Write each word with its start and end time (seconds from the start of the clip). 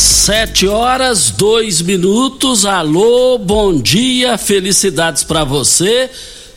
Sete 0.00 0.68
horas, 0.68 1.30
dois 1.30 1.82
minutos. 1.82 2.64
Alô, 2.64 3.36
bom 3.36 3.74
dia, 3.74 4.38
felicidades 4.38 5.24
para 5.24 5.42
você. 5.42 6.08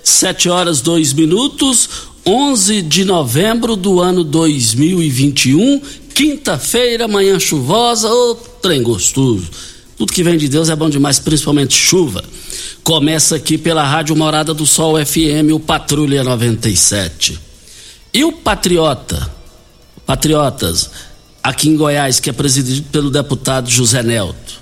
Sete 0.03 0.47
horas, 0.47 0.79
dois 0.79 1.11
minutos. 1.11 1.89
11 2.23 2.83
de 2.83 3.03
novembro 3.03 3.75
do 3.75 3.99
ano 3.99 4.23
2021, 4.23 5.81
quinta-feira, 6.13 7.07
manhã 7.07 7.39
chuvosa, 7.39 8.13
ô 8.13 8.35
trem 8.61 8.83
gostoso. 8.83 9.49
Tudo 9.97 10.13
que 10.13 10.21
vem 10.21 10.37
de 10.37 10.47
Deus 10.47 10.69
é 10.69 10.75
bom 10.75 10.87
demais, 10.87 11.17
principalmente 11.17 11.73
chuva. 11.73 12.23
Começa 12.83 13.37
aqui 13.37 13.57
pela 13.57 13.83
Rádio 13.83 14.15
Morada 14.15 14.53
do 14.53 14.67
Sol 14.67 15.03
FM, 15.03 15.51
o 15.51 15.59
Patrulha 15.59 16.23
97. 16.23 17.39
E 18.13 18.23
o 18.23 18.33
Patriota? 18.33 19.31
Patriotas, 20.05 20.91
aqui 21.43 21.69
em 21.69 21.75
Goiás, 21.75 22.19
que 22.19 22.29
é 22.29 22.33
presidido 22.33 22.83
pelo 22.89 23.09
deputado 23.09 23.69
José 23.69 24.03
Nelto. 24.03 24.59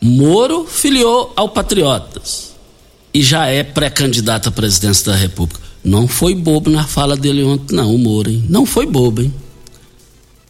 Moro 0.00 0.66
filiou 0.66 1.32
ao 1.36 1.48
Patriotas 1.48 2.52
e 3.14 3.22
já 3.22 3.46
é 3.46 3.62
pré-candidato 3.62 4.48
à 4.48 4.52
presidência 4.52 5.12
da 5.12 5.16
República. 5.16 5.60
Não 5.84 6.08
foi 6.08 6.34
bobo 6.34 6.70
na 6.70 6.84
fala 6.86 7.16
dele 7.16 7.44
ontem, 7.44 7.74
não, 7.74 7.94
o 7.94 7.98
Moro, 7.98 8.30
hein? 8.30 8.44
Não 8.48 8.64
foi 8.64 8.86
bobo, 8.86 9.22
hein? 9.22 9.32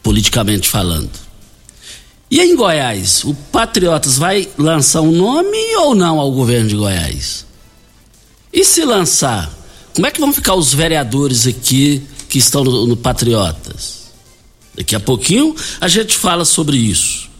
Politicamente 0.02 0.68
falando. 0.68 1.10
E 2.30 2.40
em 2.40 2.56
Goiás, 2.56 3.24
o 3.24 3.34
Patriotas 3.34 4.16
vai 4.16 4.48
lançar 4.56 5.02
um 5.02 5.12
nome 5.12 5.76
ou 5.76 5.94
não 5.94 6.18
ao 6.18 6.32
governo 6.32 6.68
de 6.68 6.76
Goiás? 6.76 7.44
E 8.52 8.64
se 8.64 8.84
lançar, 8.84 9.52
como 9.94 10.06
é 10.06 10.10
que 10.10 10.20
vão 10.20 10.32
ficar 10.32 10.54
os 10.54 10.72
vereadores 10.72 11.46
aqui 11.46 12.02
que 12.28 12.38
estão 12.38 12.64
no, 12.64 12.86
no 12.86 12.96
Patriotas? 12.96 14.01
Daqui 14.74 14.94
a 14.94 15.00
pouquinho 15.00 15.54
a 15.80 15.88
gente 15.88 16.16
fala 16.16 16.44
sobre 16.44 16.76
isso. 16.76 17.30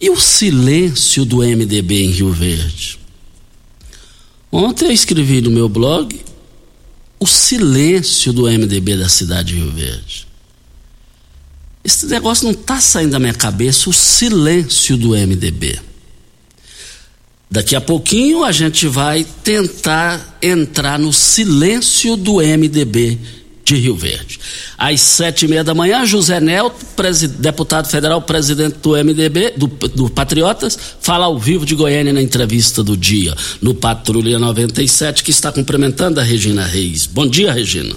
E 0.00 0.10
o 0.10 0.16
silêncio 0.16 1.24
do 1.24 1.38
MDB 1.38 2.04
em 2.04 2.10
Rio 2.10 2.32
Verde? 2.32 2.98
Ontem 4.50 4.86
eu 4.86 4.92
escrevi 4.92 5.40
no 5.40 5.50
meu 5.50 5.68
blog 5.68 6.20
o 7.18 7.26
silêncio 7.26 8.32
do 8.32 8.44
MDB 8.44 8.96
da 8.96 9.08
cidade 9.08 9.54
de 9.54 9.60
Rio 9.60 9.70
Verde. 9.70 10.26
Esse 11.84 12.06
negócio 12.06 12.44
não 12.44 12.52
está 12.52 12.80
saindo 12.80 13.12
da 13.12 13.18
minha 13.18 13.34
cabeça, 13.34 13.88
o 13.88 13.92
silêncio 13.92 14.96
do 14.96 15.10
MDB. 15.10 15.78
Daqui 17.50 17.76
a 17.76 17.80
pouquinho 17.80 18.44
a 18.44 18.52
gente 18.52 18.86
vai 18.88 19.24
tentar 19.44 20.38
entrar 20.40 20.98
no 20.98 21.12
silêncio 21.12 22.16
do 22.16 22.36
MDB 22.36 23.18
de 23.64 23.76
Rio 23.76 23.96
Verde. 23.96 24.38
Às 24.76 25.00
sete 25.00 25.44
e 25.44 25.48
meia 25.48 25.64
da 25.64 25.74
manhã, 25.74 26.04
José 26.04 26.40
Nelto, 26.40 26.76
deputado 27.38 27.88
federal, 27.88 28.22
presidente 28.22 28.78
do 28.78 28.92
MDB, 28.92 29.54
do, 29.56 29.66
do, 29.66 30.10
Patriotas, 30.10 30.78
fala 31.00 31.26
ao 31.26 31.38
vivo 31.38 31.64
de 31.64 31.74
Goiânia 31.74 32.12
na 32.12 32.22
entrevista 32.22 32.82
do 32.82 32.96
dia, 32.96 33.34
no 33.60 33.74
Patrulha 33.74 34.38
97, 34.38 35.22
que 35.22 35.30
está 35.30 35.52
cumprimentando 35.52 36.20
a 36.20 36.22
Regina 36.22 36.64
Reis. 36.64 37.06
Bom 37.06 37.26
dia, 37.26 37.52
Regina. 37.52 37.94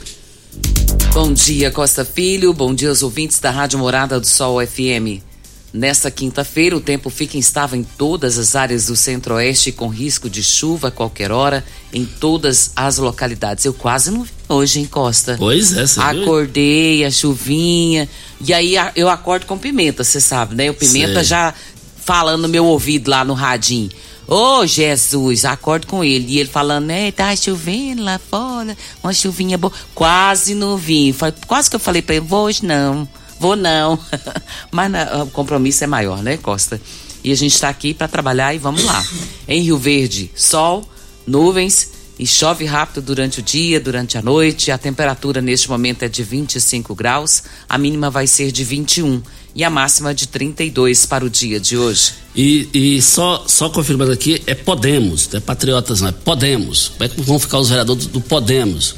Bom 1.13 1.33
dia, 1.33 1.71
Costa 1.71 2.03
Filho. 2.03 2.53
Bom 2.53 2.73
dia 2.73 2.89
aos 2.89 3.01
ouvintes 3.01 3.39
da 3.39 3.49
Rádio 3.49 3.79
Morada 3.79 4.19
do 4.19 4.27
Sol 4.27 4.65
FM. 4.65 5.34
Nesta 5.75 6.09
quinta-feira, 6.09 6.77
o 6.77 6.79
tempo 6.79 7.09
fica 7.09 7.37
instável 7.37 7.77
em 7.77 7.83
todas 7.83 8.37
as 8.37 8.55
áreas 8.55 8.85
do 8.85 8.95
centro-oeste, 8.95 9.73
com 9.73 9.89
risco 9.89 10.29
de 10.29 10.41
chuva 10.41 10.87
a 10.87 10.91
qualquer 10.91 11.33
hora 11.33 11.65
em 11.91 12.05
todas 12.05 12.71
as 12.77 12.97
localidades. 12.97 13.65
Eu 13.65 13.73
quase 13.73 14.09
não 14.09 14.23
vi 14.23 14.31
hoje 14.47 14.79
em 14.79 14.85
Costa. 14.85 15.35
Pois 15.37 15.75
é, 15.75 15.85
você 15.85 15.99
Acordei, 15.99 16.99
viu? 16.99 17.07
a 17.07 17.11
chuvinha. 17.11 18.07
E 18.39 18.53
aí 18.53 18.75
eu 18.95 19.09
acordo 19.09 19.45
com 19.45 19.57
pimenta, 19.57 20.01
você 20.01 20.21
sabe, 20.21 20.55
né? 20.55 20.71
O 20.71 20.73
pimenta 20.73 21.15
Sei. 21.15 21.23
já 21.25 21.53
falando 21.97 22.43
no 22.43 22.47
meu 22.47 22.65
ouvido 22.65 23.09
lá 23.09 23.25
no 23.25 23.33
radinho. 23.33 23.89
Ô 24.29 24.59
oh, 24.59 24.65
Jesus, 24.65 25.43
acordo 25.43 25.87
com 25.87 26.05
ele. 26.05 26.35
E 26.35 26.39
ele 26.39 26.47
falando, 26.47 26.85
né, 26.85 27.11
tá 27.11 27.35
chovendo 27.35 28.01
lá 28.01 28.17
fora, 28.17 28.77
uma 29.03 29.11
chuvinha 29.11 29.57
boa. 29.57 29.73
Quase 29.93 30.55
não 30.55 30.77
vim. 30.77 31.13
Quase 31.45 31.69
que 31.69 31.75
eu 31.75 31.81
falei 31.81 32.01
pra 32.01 32.15
ele, 32.15 32.25
vou 32.25 32.45
hoje 32.45 32.65
não. 32.65 33.05
Vou 33.39 33.55
não. 33.55 33.99
Mas 34.71 34.91
na, 34.91 35.23
o 35.23 35.27
compromisso 35.27 35.83
é 35.83 35.87
maior, 35.87 36.21
né, 36.21 36.37
Costa? 36.37 36.79
E 37.23 37.31
a 37.31 37.35
gente 37.35 37.53
está 37.53 37.69
aqui 37.69 37.93
para 37.93 38.07
trabalhar 38.07 38.53
e 38.53 38.57
vamos 38.57 38.83
lá. 38.83 39.03
Em 39.47 39.61
Rio 39.61 39.77
Verde, 39.77 40.29
sol, 40.35 40.87
nuvens 41.25 41.89
e 42.17 42.25
chove 42.25 42.65
rápido 42.65 43.01
durante 43.03 43.39
o 43.39 43.43
dia, 43.43 43.79
durante 43.79 44.17
a 44.17 44.21
noite. 44.21 44.71
A 44.71 44.77
temperatura 44.77 45.41
neste 45.41 45.69
momento 45.69 46.03
é 46.03 46.07
de 46.07 46.23
25 46.23 46.95
graus, 46.95 47.43
a 47.67 47.77
mínima 47.77 48.09
vai 48.09 48.27
ser 48.27 48.51
de 48.51 48.63
21 48.63 49.21
e 49.53 49.63
a 49.63 49.69
máxima 49.69 50.13
de 50.13 50.27
32 50.27 51.05
para 51.05 51.25
o 51.25 51.29
dia 51.29 51.59
de 51.59 51.77
hoje. 51.77 52.13
E, 52.35 52.69
e 52.73 53.01
só, 53.01 53.45
só 53.47 53.69
confirmando 53.69 54.11
aqui, 54.11 54.41
é 54.45 54.53
Podemos, 54.53 55.29
não 55.29 55.37
é 55.37 55.41
Patriotas, 55.41 56.01
não 56.01 56.09
é 56.09 56.11
Podemos. 56.11 56.89
Como 56.89 57.03
é 57.03 57.09
que 57.09 57.21
vão 57.21 57.39
ficar 57.39 57.59
os 57.59 57.69
vereadores 57.69 58.05
do 58.07 58.21
Podemos? 58.21 58.95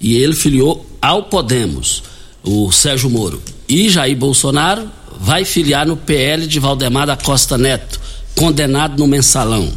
E 0.00 0.16
ele 0.16 0.34
filiou 0.34 0.86
ao 1.00 1.24
Podemos, 1.24 2.02
o 2.42 2.72
Sérgio 2.72 3.10
Moro. 3.10 3.40
E 3.70 3.88
Jair 3.88 4.16
Bolsonaro 4.16 4.90
vai 5.20 5.44
filiar 5.44 5.86
no 5.86 5.96
PL 5.96 6.44
de 6.44 6.58
Valdemar 6.58 7.06
da 7.06 7.16
Costa 7.16 7.56
Neto, 7.56 8.00
condenado 8.34 8.98
no 8.98 9.06
mensalão. 9.06 9.72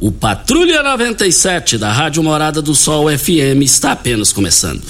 O 0.00 0.10
Patrulha 0.10 0.82
97 0.82 1.78
da 1.78 1.92
Rádio 1.92 2.24
Morada 2.24 2.60
do 2.60 2.74
Sol 2.74 3.06
FM 3.08 3.62
está 3.62 3.92
apenas 3.92 4.32
começando. 4.32 4.82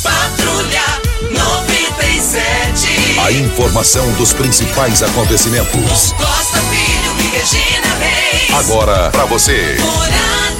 Patrulha 0.00 0.84
97. 1.32 3.18
A 3.18 3.32
informação 3.32 4.12
dos 4.12 4.32
principais 4.32 5.02
acontecimentos. 5.02 6.12
Costa 6.12 6.60
Filho 6.70 7.16
e 7.18 7.22
Regina 7.36 7.94
Reis. 7.98 8.54
Agora 8.54 9.10
para 9.10 9.24
você. 9.24 9.76
Morada. 9.80 10.53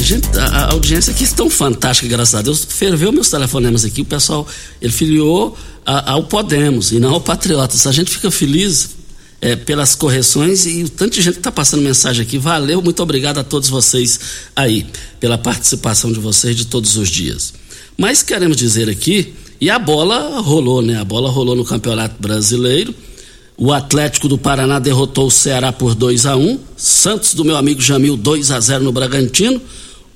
A, 0.00 0.02
gente, 0.02 0.28
a, 0.38 0.72
audiência 0.72 1.12
aqui 1.12 1.24
está 1.24 1.48
fantástica, 1.50 2.08
graças 2.08 2.34
a 2.34 2.40
Deus. 2.40 2.64
Ferveu 2.64 3.12
meus 3.12 3.28
telefonemas 3.28 3.84
aqui, 3.84 4.00
o 4.00 4.04
pessoal, 4.04 4.46
ele 4.80 4.92
filiou 4.92 5.56
a, 5.84 6.12
ao 6.12 6.24
Podemos 6.24 6.90
e 6.90 6.98
não 6.98 7.12
ao 7.12 7.20
Patriotas. 7.20 7.86
A 7.86 7.92
gente 7.92 8.10
fica 8.10 8.30
feliz 8.30 8.96
é, 9.42 9.54
pelas 9.56 9.94
correções 9.94 10.64
e 10.64 10.84
o 10.84 10.88
tanto 10.88 11.14
de 11.14 11.22
gente 11.22 11.34
que 11.34 11.40
está 11.40 11.52
passando 11.52 11.82
mensagem 11.82 12.22
aqui. 12.22 12.38
Valeu, 12.38 12.80
muito 12.80 13.02
obrigado 13.02 13.38
a 13.38 13.44
todos 13.44 13.68
vocês 13.68 14.18
aí, 14.56 14.86
pela 15.20 15.36
participação 15.36 16.10
de 16.10 16.18
vocês 16.18 16.56
de 16.56 16.66
todos 16.66 16.96
os 16.96 17.10
dias. 17.10 17.52
Mas 17.98 18.22
queremos 18.22 18.56
dizer 18.56 18.88
aqui, 18.88 19.34
e 19.60 19.68
a 19.68 19.78
bola 19.78 20.40
rolou, 20.40 20.80
né? 20.80 20.98
A 20.98 21.04
bola 21.04 21.30
rolou 21.30 21.54
no 21.54 21.64
Campeonato 21.64 22.14
Brasileiro. 22.18 22.94
O 23.58 23.70
Atlético 23.70 24.26
do 24.26 24.38
Paraná 24.38 24.78
derrotou 24.78 25.26
o 25.26 25.30
Ceará 25.30 25.70
por 25.70 25.94
2 25.94 26.24
a 26.24 26.34
1 26.34 26.58
Santos 26.74 27.34
do 27.34 27.44
meu 27.44 27.58
amigo 27.58 27.82
Jamil 27.82 28.16
2 28.16 28.50
a 28.50 28.58
0 28.58 28.82
no 28.82 28.92
Bragantino. 28.92 29.60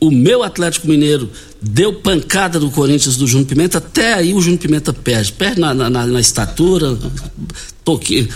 O 0.05 0.11
meu 0.11 0.43
Atlético 0.43 0.87
Mineiro 0.87 1.31
deu 1.62 1.95
pancada 1.95 2.61
do 2.61 2.71
Corinthians 2.71 3.17
do 3.17 3.27
Júnior 3.27 3.49
Pimenta. 3.49 3.79
Até 3.79 4.12
aí 4.12 4.35
o 4.35 4.41
Júnior 4.41 4.61
Pimenta 4.61 4.93
perde. 4.93 5.33
Perde 5.33 5.59
na, 5.59 5.73
na, 5.73 5.89
na 5.89 6.21
estatura. 6.21 6.95
Toque. 7.83 8.29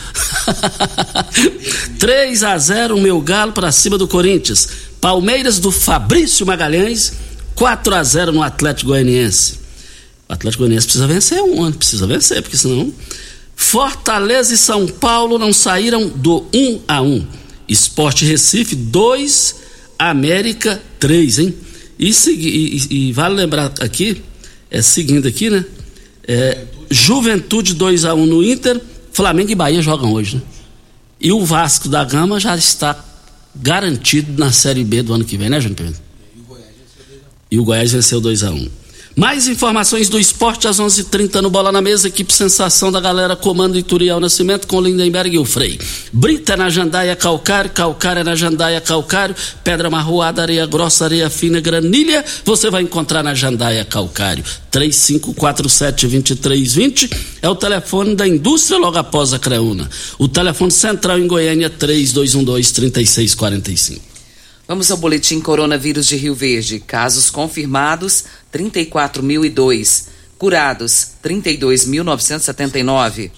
3 2.00 2.42
a 2.42 2.56
0 2.56 2.96
o 2.96 3.00
meu 3.02 3.20
Galo 3.20 3.52
para 3.52 3.70
cima 3.70 3.98
do 3.98 4.08
Corinthians. 4.08 4.68
Palmeiras 4.98 5.58
do 5.58 5.70
Fabrício 5.70 6.46
Magalhães. 6.46 7.12
4 7.54 7.94
a 7.94 8.02
0 8.02 8.32
no 8.32 8.42
Atlético 8.42 8.88
Goianiense. 8.88 9.58
O 10.26 10.32
Atlético 10.32 10.62
Goianiense 10.62 10.86
precisa 10.86 11.06
vencer 11.06 11.42
um 11.42 11.62
ano. 11.62 11.76
Precisa 11.76 12.06
vencer, 12.06 12.40
porque 12.40 12.56
senão 12.56 12.90
Fortaleza 13.54 14.54
e 14.54 14.56
São 14.56 14.86
Paulo 14.86 15.38
não 15.38 15.52
saíram 15.52 16.08
do 16.08 16.46
1 16.54 16.80
a 16.88 17.02
1. 17.02 17.26
Esporte 17.68 18.24
Recife 18.24 18.74
2, 18.74 19.67
América 19.98 20.80
3, 21.00 21.38
hein? 21.40 21.54
E, 21.98 22.10
e, 22.10 23.08
e, 23.08 23.12
vale 23.12 23.34
lembrar 23.34 23.72
aqui, 23.80 24.22
é 24.70 24.80
seguindo 24.80 25.26
aqui, 25.26 25.50
né? 25.50 25.64
É, 26.26 26.64
Juventude 26.90 27.74
2 27.74 28.04
a 28.04 28.14
1 28.14 28.26
no 28.26 28.44
Inter, 28.44 28.80
Flamengo 29.12 29.50
e 29.50 29.54
Bahia 29.54 29.82
jogam 29.82 30.12
hoje, 30.12 30.36
né? 30.36 30.42
E 31.20 31.32
o 31.32 31.44
Vasco 31.44 31.88
da 31.88 32.04
Gama 32.04 32.38
já 32.38 32.56
está 32.56 33.04
garantido 33.54 34.38
na 34.38 34.52
Série 34.52 34.84
B 34.84 35.02
do 35.02 35.12
ano 35.12 35.24
que 35.24 35.36
vem, 35.36 35.48
né, 35.48 35.60
João 35.60 35.74
Pedro? 35.74 36.00
E 37.50 37.58
o 37.58 37.64
Goiás 37.64 37.92
venceu 37.92 38.20
2 38.20 38.44
a 38.44 38.52
1. 38.52 38.68
Mais 39.18 39.46
informações 39.48 40.08
do 40.08 40.16
esporte 40.16 40.68
às 40.68 40.78
11:30 40.78 41.00
h 41.00 41.10
30 41.10 41.42
no 41.42 41.50
Bola 41.50 41.72
na 41.72 41.82
Mesa, 41.82 42.06
equipe 42.06 42.32
Sensação 42.32 42.92
da 42.92 43.00
Galera, 43.00 43.34
comando 43.34 43.76
Ituriel 43.76 44.20
Nascimento 44.20 44.68
com 44.68 44.80
Lindenberg 44.80 45.34
e 45.34 45.40
o 45.40 45.44
Frei. 45.44 45.76
Brita 46.12 46.56
na 46.56 46.70
Jandaia 46.70 47.16
Calcário, 47.16 47.72
Calcário 47.72 48.22
na 48.22 48.36
Jandaia 48.36 48.80
Calcário, 48.80 49.34
Pedra 49.64 49.90
Marroada, 49.90 50.42
Areia 50.42 50.64
Grossa, 50.66 51.06
Areia 51.06 51.28
Fina, 51.28 51.58
Granilha, 51.58 52.24
você 52.44 52.70
vai 52.70 52.82
encontrar 52.82 53.24
na 53.24 53.34
Jandaia 53.34 53.84
Calcário. 53.84 54.44
3547-2320 54.70 57.10
é 57.42 57.48
o 57.48 57.56
telefone 57.56 58.14
da 58.14 58.28
indústria 58.28 58.78
logo 58.78 58.98
após 58.98 59.32
a 59.32 59.38
Creuna. 59.40 59.90
O 60.16 60.28
telefone 60.28 60.70
central 60.70 61.18
em 61.18 61.26
Goiânia 61.26 61.68
3212-3645. 61.68 64.07
Vamos 64.68 64.90
ao 64.90 64.98
boletim 64.98 65.40
Coronavírus 65.40 66.06
de 66.06 66.14
Rio 66.14 66.34
Verde. 66.34 66.78
Casos 66.78 67.30
confirmados: 67.30 68.24
34.002. 68.52 70.08
Curados: 70.36 71.12
32.979. 71.24 73.30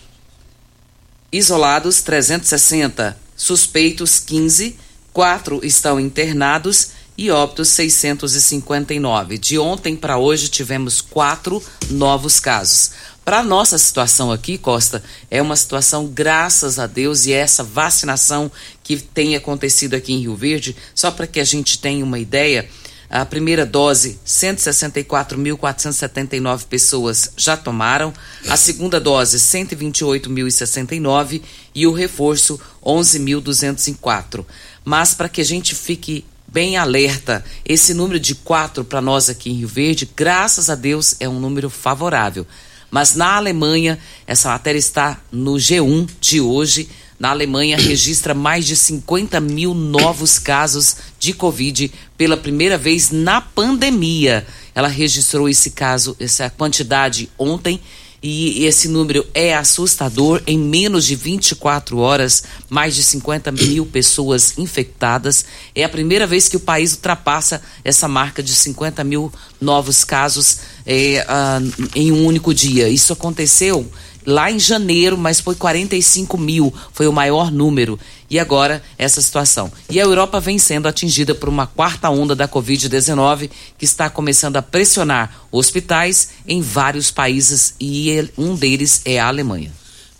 Isolados: 1.30 2.02
360. 2.02 3.16
Suspeitos: 3.36 4.18
15. 4.18 4.76
Quatro 5.12 5.60
estão 5.62 6.00
internados 6.00 6.88
e 7.16 7.30
óbitos 7.30 7.68
659. 7.68 9.38
De 9.38 9.56
ontem 9.56 9.94
para 9.94 10.18
hoje 10.18 10.48
tivemos 10.48 11.00
quatro 11.00 11.62
novos 11.90 12.40
casos. 12.40 12.90
Para 13.24 13.44
nossa 13.44 13.78
situação 13.78 14.32
aqui, 14.32 14.58
Costa, 14.58 15.02
é 15.30 15.40
uma 15.40 15.54
situação, 15.54 16.06
graças 16.06 16.78
a 16.78 16.86
Deus, 16.86 17.26
e 17.26 17.32
essa 17.32 17.62
vacinação 17.62 18.50
que 18.96 19.04
tem 19.04 19.36
acontecido 19.36 19.94
aqui 19.94 20.12
em 20.12 20.18
Rio 20.20 20.34
Verde, 20.34 20.74
só 20.94 21.12
para 21.12 21.26
que 21.26 21.38
a 21.38 21.44
gente 21.44 21.78
tenha 21.78 22.02
uma 22.04 22.18
ideia, 22.18 22.68
a 23.08 23.24
primeira 23.24 23.64
dose, 23.64 24.18
164.479 24.26 26.66
pessoas 26.66 27.30
já 27.36 27.56
tomaram, 27.56 28.12
a 28.48 28.56
segunda 28.56 28.98
dose, 28.98 29.38
128.069 29.38 31.40
e 31.72 31.86
o 31.86 31.92
reforço, 31.92 32.60
11.204. 32.84 34.44
Mas 34.84 35.14
para 35.14 35.28
que 35.28 35.40
a 35.40 35.44
gente 35.44 35.72
fique 35.74 36.24
bem 36.48 36.76
alerta, 36.76 37.44
esse 37.64 37.94
número 37.94 38.18
de 38.18 38.34
quatro 38.34 38.84
para 38.84 39.00
nós 39.00 39.30
aqui 39.30 39.50
em 39.50 39.58
Rio 39.58 39.68
Verde, 39.68 40.10
graças 40.16 40.68
a 40.68 40.74
Deus, 40.74 41.14
é 41.20 41.28
um 41.28 41.38
número 41.38 41.70
favorável. 41.70 42.44
Mas 42.90 43.14
na 43.14 43.36
Alemanha, 43.36 44.00
essa 44.26 44.48
matéria 44.48 44.80
está 44.80 45.20
no 45.30 45.52
G1 45.52 46.10
de 46.20 46.40
hoje. 46.40 46.88
Na 47.20 47.32
Alemanha, 47.32 47.76
registra 47.76 48.32
mais 48.32 48.66
de 48.66 48.74
50 48.74 49.38
mil 49.40 49.74
novos 49.74 50.38
casos 50.38 50.96
de 51.18 51.34
Covid 51.34 51.92
pela 52.16 52.34
primeira 52.34 52.78
vez 52.78 53.10
na 53.10 53.42
pandemia. 53.42 54.46
Ela 54.74 54.88
registrou 54.88 55.46
esse 55.46 55.72
caso, 55.72 56.16
essa 56.18 56.48
quantidade 56.48 57.28
ontem 57.38 57.78
e 58.22 58.64
esse 58.64 58.88
número 58.88 59.26
é 59.34 59.54
assustador. 59.54 60.42
Em 60.46 60.58
menos 60.58 61.04
de 61.04 61.14
24 61.14 61.98
horas, 61.98 62.42
mais 62.70 62.94
de 62.94 63.02
50 63.02 63.52
mil 63.52 63.84
pessoas 63.84 64.56
infectadas. 64.56 65.44
É 65.74 65.84
a 65.84 65.90
primeira 65.90 66.26
vez 66.26 66.48
que 66.48 66.56
o 66.56 66.60
país 66.60 66.92
ultrapassa 66.92 67.60
essa 67.84 68.08
marca 68.08 68.42
de 68.42 68.54
50 68.54 69.04
mil 69.04 69.30
novos 69.60 70.04
casos 70.04 70.60
é, 70.86 71.26
uh, 71.28 71.90
em 71.94 72.12
um 72.12 72.24
único 72.24 72.54
dia. 72.54 72.88
Isso 72.88 73.12
aconteceu 73.12 73.90
lá 74.26 74.50
em 74.50 74.58
janeiro, 74.58 75.16
mas 75.16 75.40
foi 75.40 75.54
45 75.54 76.38
mil, 76.38 76.72
foi 76.92 77.06
o 77.06 77.12
maior 77.12 77.50
número. 77.50 77.98
E 78.28 78.38
agora, 78.38 78.82
essa 78.96 79.20
situação. 79.20 79.72
E 79.90 79.98
a 79.98 80.04
Europa 80.04 80.38
vem 80.38 80.58
sendo 80.58 80.86
atingida 80.86 81.34
por 81.34 81.48
uma 81.48 81.66
quarta 81.66 82.08
onda 82.10 82.34
da 82.34 82.46
Covid-19, 82.46 83.50
que 83.76 83.84
está 83.84 84.08
começando 84.08 84.56
a 84.56 84.62
pressionar 84.62 85.34
hospitais 85.50 86.30
em 86.46 86.60
vários 86.60 87.10
países, 87.10 87.74
e 87.80 88.30
um 88.38 88.54
deles 88.54 89.02
é 89.04 89.18
a 89.18 89.26
Alemanha. 89.26 89.72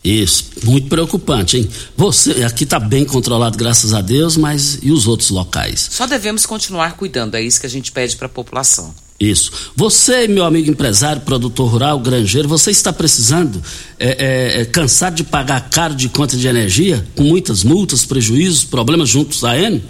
Isso, 0.03 0.47
muito 0.65 0.89
preocupante, 0.89 1.59
hein? 1.59 1.69
Você 1.95 2.43
aqui 2.43 2.65
está 2.65 2.81
bem 2.81 3.05
controlado, 3.05 3.59
graças 3.59 3.93
a 3.93 4.01
Deus, 4.01 4.35
mas 4.37 4.79
e 4.83 4.91
os 4.91 5.07
outros 5.07 5.29
locais? 5.29 5.89
Só 5.91 6.07
devemos 6.07 6.47
continuar 6.47 6.97
cuidando, 6.97 7.35
é 7.35 7.43
isso 7.43 7.61
que 7.61 7.67
a 7.67 7.71
gente 7.71 7.93
pede 7.93 8.17
para 8.17 8.27
a 8.27 8.31
população. 8.31 8.95
Isso. 9.21 9.53
Você, 9.77 10.27
meu 10.27 10.47
amigo 10.47 10.71
empresário, 10.71 11.21
produtor 11.21 11.71
rural, 11.71 11.99
granjeiro, 12.01 12.49
você 12.49 12.71
está 12.71 12.91
precisando, 12.91 13.63
é, 13.99 14.09
é, 14.09 14.61
é, 14.63 14.65
cansado 14.65 15.17
de 15.17 15.25
pagar 15.25 15.69
caro 15.69 15.95
de 15.95 16.09
conta 16.09 16.39
de 16.39 16.49
energia, 16.49 17.07
com 17.15 17.25
muitas 17.25 17.63
multas, 17.63 18.07
prejuízos, 18.07 18.65
problemas 18.65 19.11
juntos 19.11 19.45
à 19.45 19.59
N? 19.59 19.83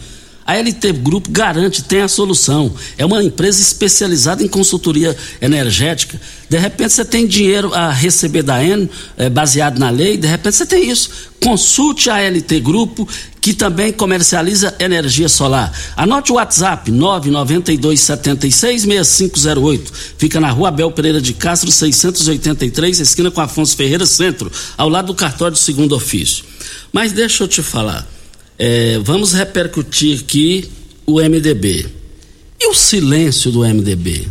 A 0.50 0.56
LT 0.56 0.92
Grupo 0.94 1.30
garante, 1.30 1.84
tem 1.84 2.00
a 2.00 2.08
solução. 2.08 2.74
É 2.98 3.06
uma 3.06 3.22
empresa 3.22 3.62
especializada 3.62 4.42
em 4.42 4.48
consultoria 4.48 5.16
energética. 5.40 6.20
De 6.48 6.58
repente 6.58 6.92
você 6.92 7.04
tem 7.04 7.24
dinheiro 7.24 7.72
a 7.72 7.92
receber 7.92 8.42
da 8.42 8.60
EN, 8.60 8.88
é, 9.16 9.30
baseado 9.30 9.78
na 9.78 9.90
lei, 9.90 10.16
de 10.16 10.26
repente 10.26 10.56
você 10.56 10.66
tem 10.66 10.90
isso. 10.90 11.30
Consulte 11.40 12.10
a 12.10 12.18
LT 12.18 12.58
Grupo, 12.58 13.08
que 13.40 13.54
também 13.54 13.92
comercializa 13.92 14.74
energia 14.80 15.28
solar. 15.28 15.72
Anote 15.96 16.32
o 16.32 16.34
WhatsApp 16.34 16.90
992766508. 16.90 19.82
Fica 20.18 20.40
na 20.40 20.50
rua 20.50 20.70
Abel 20.70 20.90
Pereira 20.90 21.20
de 21.20 21.32
Castro, 21.32 21.70
683, 21.70 22.98
esquina 22.98 23.30
com 23.30 23.40
Afonso 23.40 23.76
Ferreira 23.76 24.04
Centro, 24.04 24.50
ao 24.76 24.88
lado 24.88 25.06
do 25.06 25.14
cartório 25.14 25.52
do 25.52 25.60
segundo 25.60 25.94
ofício. 25.94 26.44
Mas 26.92 27.12
deixa 27.12 27.44
eu 27.44 27.48
te 27.48 27.62
falar. 27.62 28.04
É, 28.62 28.98
vamos 28.98 29.32
repercutir 29.32 30.20
aqui 30.20 30.70
o 31.06 31.18
MDB. 31.18 31.86
E 32.60 32.68
o 32.68 32.74
silêncio 32.74 33.50
do 33.50 33.60
MDB? 33.60 34.28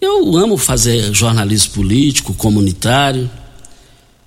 Eu 0.00 0.36
amo 0.36 0.56
fazer 0.56 1.12
jornalismo 1.12 1.72
político, 1.72 2.32
comunitário. 2.32 3.28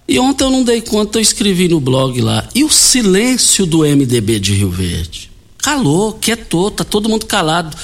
E 0.05 0.19
ontem 0.19 0.43
eu 0.43 0.49
não 0.49 0.61
dei 0.61 0.81
conta, 0.81 1.19
eu 1.19 1.21
escrevi 1.21 1.69
no 1.69 1.79
blog 1.79 2.19
lá. 2.19 2.49
E 2.53 2.65
o 2.65 2.69
silêncio 2.69 3.65
do 3.65 3.85
MDB 3.85 4.41
de 4.41 4.53
Rio 4.53 4.71
Verde? 4.71 5.31
Calou, 5.59 6.11
quietou, 6.11 6.69
tá 6.69 6.83
todo 6.83 7.07
mundo 7.07 7.25
calado 7.25 7.77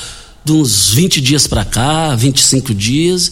de 0.43 0.51
uns 0.51 0.89
20 0.89 1.21
dias 1.21 1.47
para 1.47 1.63
cá, 1.63 2.13
25 2.15 2.73
dias. 2.73 3.31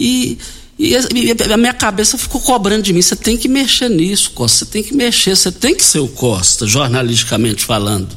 E 0.00 0.38
e 0.78 0.94
a 0.96 1.56
minha 1.56 1.74
cabeça 1.74 2.16
ficou 2.16 2.40
cobrando 2.40 2.84
de 2.84 2.92
mim. 2.92 3.02
Você 3.02 3.16
tem 3.16 3.36
que 3.36 3.48
mexer 3.48 3.88
nisso, 3.88 4.30
Costa. 4.30 4.64
Você 4.64 4.70
tem 4.70 4.82
que 4.82 4.94
mexer, 4.94 5.34
você 5.34 5.50
tem 5.50 5.74
que 5.74 5.82
ser 5.82 5.98
o 5.98 6.06
Costa, 6.06 6.66
jornalisticamente 6.66 7.64
falando. 7.64 8.16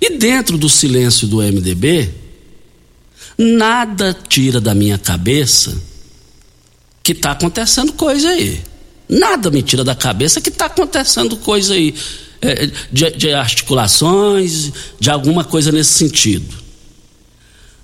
E 0.00 0.16
dentro 0.16 0.56
do 0.56 0.68
silêncio 0.68 1.26
do 1.26 1.38
MDB, 1.38 2.08
nada 3.36 4.16
tira 4.28 4.60
da 4.60 4.74
minha 4.74 4.96
cabeça 4.96 5.76
que 7.02 7.10
está 7.10 7.32
acontecendo 7.32 7.92
coisa 7.94 8.28
aí. 8.28 8.62
Nada 9.08 9.50
me 9.50 9.62
tira 9.62 9.82
da 9.82 9.94
cabeça 9.94 10.40
que 10.40 10.50
está 10.50 10.66
acontecendo 10.66 11.36
coisa 11.38 11.74
aí. 11.74 11.94
É, 12.40 12.70
de, 12.92 13.10
de 13.12 13.32
articulações, 13.32 14.70
de 15.00 15.10
alguma 15.10 15.42
coisa 15.42 15.72
nesse 15.72 15.94
sentido. 15.94 16.54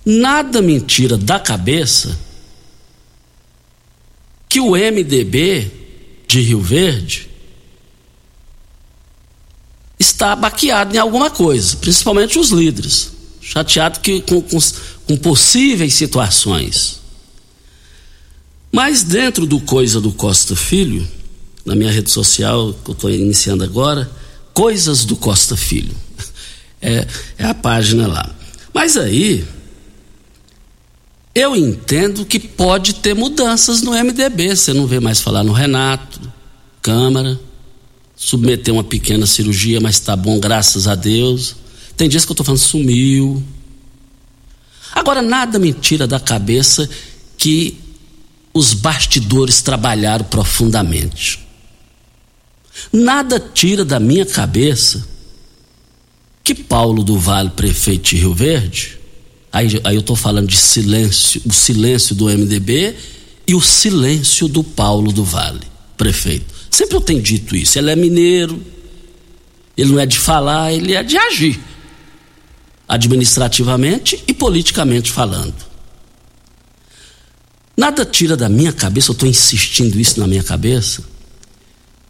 Nada 0.05 0.61
me 0.61 0.81
tira 0.81 1.17
da 1.17 1.41
cabeça 1.41 2.17
que 4.53 4.61
o 4.61 4.73
MDB 4.73 5.71
de 6.29 6.43
Rio 6.43 6.61
Verde 6.61 7.27
está 9.99 10.37
baqueado 10.37 10.95
em 10.95 10.99
alguma 10.99 11.31
coisa, 11.31 11.75
principalmente 11.79 12.39
os 12.39 12.51
líderes, 12.51 13.13
chateado 13.41 14.01
que, 14.01 14.21
com, 14.21 14.43
com, 14.43 14.59
com 15.07 15.17
possíveis 15.17 15.95
situações. 15.95 17.01
Mas 18.71 19.03
dentro 19.03 19.47
do 19.47 19.59
Coisa 19.59 20.03
do 20.03 20.13
Costa 20.13 20.55
Filho, 20.55 21.09
na 21.65 21.75
minha 21.75 21.91
rede 21.91 22.11
social, 22.11 22.75
que 22.85 22.91
eu 22.91 22.95
estou 22.95 23.11
iniciando 23.11 23.65
agora, 23.65 24.11
Coisas 24.53 25.07
do 25.07 25.17
Costa 25.17 25.57
Filho. 25.57 25.97
É, 26.85 27.07
é 27.39 27.45
a 27.45 27.55
página 27.55 28.09
lá. 28.09 28.29
Mas 28.75 28.97
aí, 28.97 29.47
eu 31.35 31.57
entendo 31.57 32.27
que 32.27 32.39
pode 32.39 32.97
ter 32.97 33.15
mudanças 33.15 33.83
no 33.83 33.93
MDB. 33.93 34.55
Você 34.55 34.73
não 34.73 34.87
vê 34.87 35.01
mais 35.01 35.21
falar 35.21 35.43
no 35.43 35.53
Renato, 35.53 36.21
Câmara, 36.83 37.41
submeter 38.17 38.75
uma 38.75 38.85
pequena 38.85 39.27
cirurgia, 39.27 39.81
mas 39.81 39.97
está 39.97 40.15
bom, 40.17 40.39
graças 40.39 40.87
a 40.87 40.95
Deus. 40.95 41.57
Tem 41.97 42.09
dias 42.09 42.25
que 42.25 42.33
eu 42.33 42.35
estou 42.35 42.45
falando 42.45 42.61
sumiu. 42.61 43.43
Agora, 44.93 45.23
nada 45.23 45.59
me 45.59 45.73
tira 45.73 46.07
da 46.07 46.21
cabeça 46.21 46.89
que 47.39 47.79
os 48.53 48.75
bastidores 48.75 49.63
trabalharam 49.63 50.25
profundamente. 50.25 51.41
Nada 52.93 53.41
tira 53.41 53.85
da 53.85 53.99
minha 53.99 54.27
cabeça 54.27 55.07
que 56.45 56.55
Paulo 56.55 57.03
do 57.03 57.19
Vale, 57.19 57.51
prefeito 57.51 58.11
de 58.11 58.17
Rio 58.17 58.35
Verde, 58.35 58.99
aí, 59.53 59.81
aí 59.85 59.95
eu 59.95 60.01
estou 60.01 60.17
falando 60.17 60.49
de 60.49 60.57
silêncio, 60.57 61.43
o 61.45 61.53
silêncio 61.53 62.15
do 62.15 62.27
MDB 62.27 62.95
e 63.47 63.55
o 63.55 63.61
silêncio 63.61 64.49
do 64.49 64.65
Paulo 64.65 65.13
do 65.13 65.23
Vale, 65.23 65.61
prefeito. 65.97 66.47
Sempre 66.71 66.97
eu 66.97 67.01
tenho 67.01 67.21
dito 67.21 67.55
isso. 67.55 67.79
Ele 67.79 67.91
é 67.91 67.97
mineiro, 67.97 68.61
ele 69.77 69.93
não 69.93 70.01
é 70.01 70.07
de 70.07 70.19
falar, 70.19 70.73
ele 70.73 70.95
é 70.95 71.03
de 71.03 71.19
agir, 71.19 71.61
administrativamente 72.89 74.23
e 74.27 74.33
politicamente 74.33 75.11
falando. 75.11 75.55
Nada 77.77 78.05
tira 78.05 78.37
da 78.37 78.49
minha 78.49 78.73
cabeça, 78.73 79.11
eu 79.11 79.15
estou 79.15 79.29
insistindo 79.29 79.99
isso 79.99 80.21
na 80.21 80.27
minha 80.27 80.43
cabeça, 80.43 81.03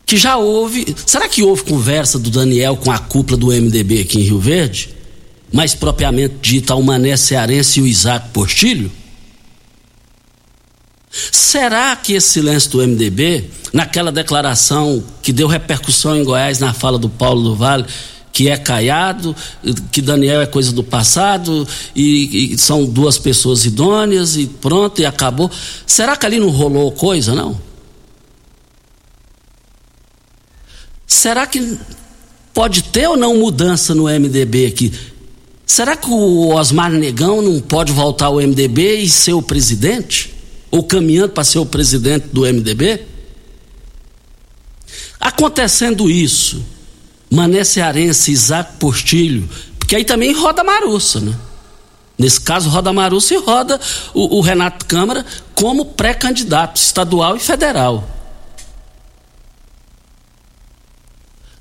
que 0.04 0.16
já 0.16 0.36
houve. 0.36 0.94
Será 1.06 1.28
que 1.28 1.42
houve 1.42 1.62
conversa 1.62 2.18
do 2.18 2.30
Daniel 2.30 2.76
com 2.76 2.90
a 2.90 2.98
cúpula 2.98 3.38
do 3.38 3.46
MDB 3.46 4.00
aqui 4.00 4.20
em 4.20 4.24
Rio 4.24 4.40
Verde? 4.40 5.01
Mais 5.52 5.74
propriamente 5.74 6.36
dita, 6.40 6.74
o 6.74 6.82
Mané 6.82 7.16
Cearense 7.16 7.78
e 7.78 7.82
o 7.82 7.86
Isaac 7.86 8.30
Postilho? 8.30 8.90
Será 11.10 11.94
que 11.94 12.14
esse 12.14 12.30
silêncio 12.30 12.70
do 12.70 12.78
MDB, 12.78 13.50
naquela 13.72 14.10
declaração 14.10 15.04
que 15.22 15.30
deu 15.30 15.46
repercussão 15.46 16.16
em 16.16 16.24
Goiás 16.24 16.58
na 16.58 16.72
fala 16.72 16.98
do 16.98 17.08
Paulo 17.08 17.42
do 17.42 17.54
Vale, 17.54 17.84
que 18.32 18.48
é 18.48 18.56
caiado, 18.56 19.36
que 19.90 20.00
Daniel 20.00 20.40
é 20.40 20.46
coisa 20.46 20.72
do 20.72 20.82
passado 20.82 21.68
e, 21.94 22.54
e, 22.54 22.58
são 22.58 22.86
duas 22.86 23.18
pessoas 23.18 23.66
idôneas 23.66 24.36
e 24.36 24.46
pronto 24.46 25.02
e 25.02 25.06
acabou. 25.06 25.50
Será 25.86 26.16
que 26.16 26.24
ali 26.24 26.38
não 26.38 26.48
rolou 26.48 26.90
coisa, 26.92 27.34
não? 27.34 27.60
Será 31.06 31.46
que 31.46 31.78
pode 32.54 32.84
ter 32.84 33.06
ou 33.06 33.18
não 33.18 33.36
mudança 33.36 33.94
no 33.94 34.04
MDB 34.04 34.66
aqui? 34.66 35.11
Será 35.66 35.96
que 35.96 36.08
o 36.10 36.54
Osmar 36.54 36.90
Negão 36.90 37.40
não 37.40 37.60
pode 37.60 37.92
voltar 37.92 38.26
ao 38.26 38.36
MDB 38.36 38.96
e 38.96 39.08
ser 39.08 39.32
o 39.32 39.42
presidente? 39.42 40.34
Ou 40.70 40.82
caminhando 40.82 41.30
para 41.30 41.44
ser 41.44 41.58
o 41.58 41.66
presidente 41.66 42.28
do 42.32 42.42
MDB? 42.42 43.06
Acontecendo 45.20 46.10
isso, 46.10 46.64
Mané 47.30 47.62
Cearense, 47.64 48.32
Isaac 48.32 48.72
Postilho, 48.78 49.48
porque 49.78 49.96
aí 49.96 50.04
também 50.04 50.32
roda 50.32 50.64
Marussa, 50.64 51.20
né? 51.20 51.34
Nesse 52.18 52.40
caso, 52.40 52.68
roda 52.68 52.92
Marussa 52.92 53.34
e 53.34 53.38
roda 53.38 53.80
o, 54.12 54.38
o 54.38 54.40
Renato 54.40 54.84
Câmara 54.86 55.24
como 55.54 55.86
pré-candidato 55.86 56.76
estadual 56.76 57.36
e 57.36 57.40
federal. 57.40 58.08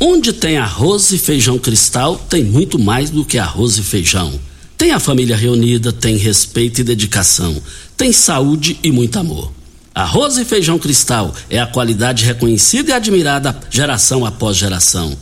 Onde 0.00 0.32
tem 0.32 0.58
arroz 0.58 1.12
e 1.12 1.18
feijão 1.18 1.60
cristal, 1.60 2.18
tem 2.18 2.42
muito 2.42 2.76
mais 2.76 3.08
do 3.08 3.24
que 3.24 3.38
arroz 3.38 3.78
e 3.78 3.84
feijão. 3.84 4.36
Tem 4.76 4.90
a 4.90 4.98
família 4.98 5.36
reunida, 5.36 5.92
tem 5.92 6.16
respeito 6.16 6.80
e 6.80 6.84
dedicação, 6.84 7.62
tem 7.96 8.12
saúde 8.12 8.80
e 8.82 8.90
muito 8.90 9.16
amor. 9.16 9.52
Arroz 9.96 10.36
e 10.36 10.44
feijão 10.44 10.78
cristal 10.78 11.34
é 11.48 11.58
a 11.58 11.66
qualidade 11.66 12.22
reconhecida 12.22 12.90
e 12.90 12.92
admirada 12.92 13.58
geração 13.70 14.26
após 14.26 14.54
geração. 14.54 15.16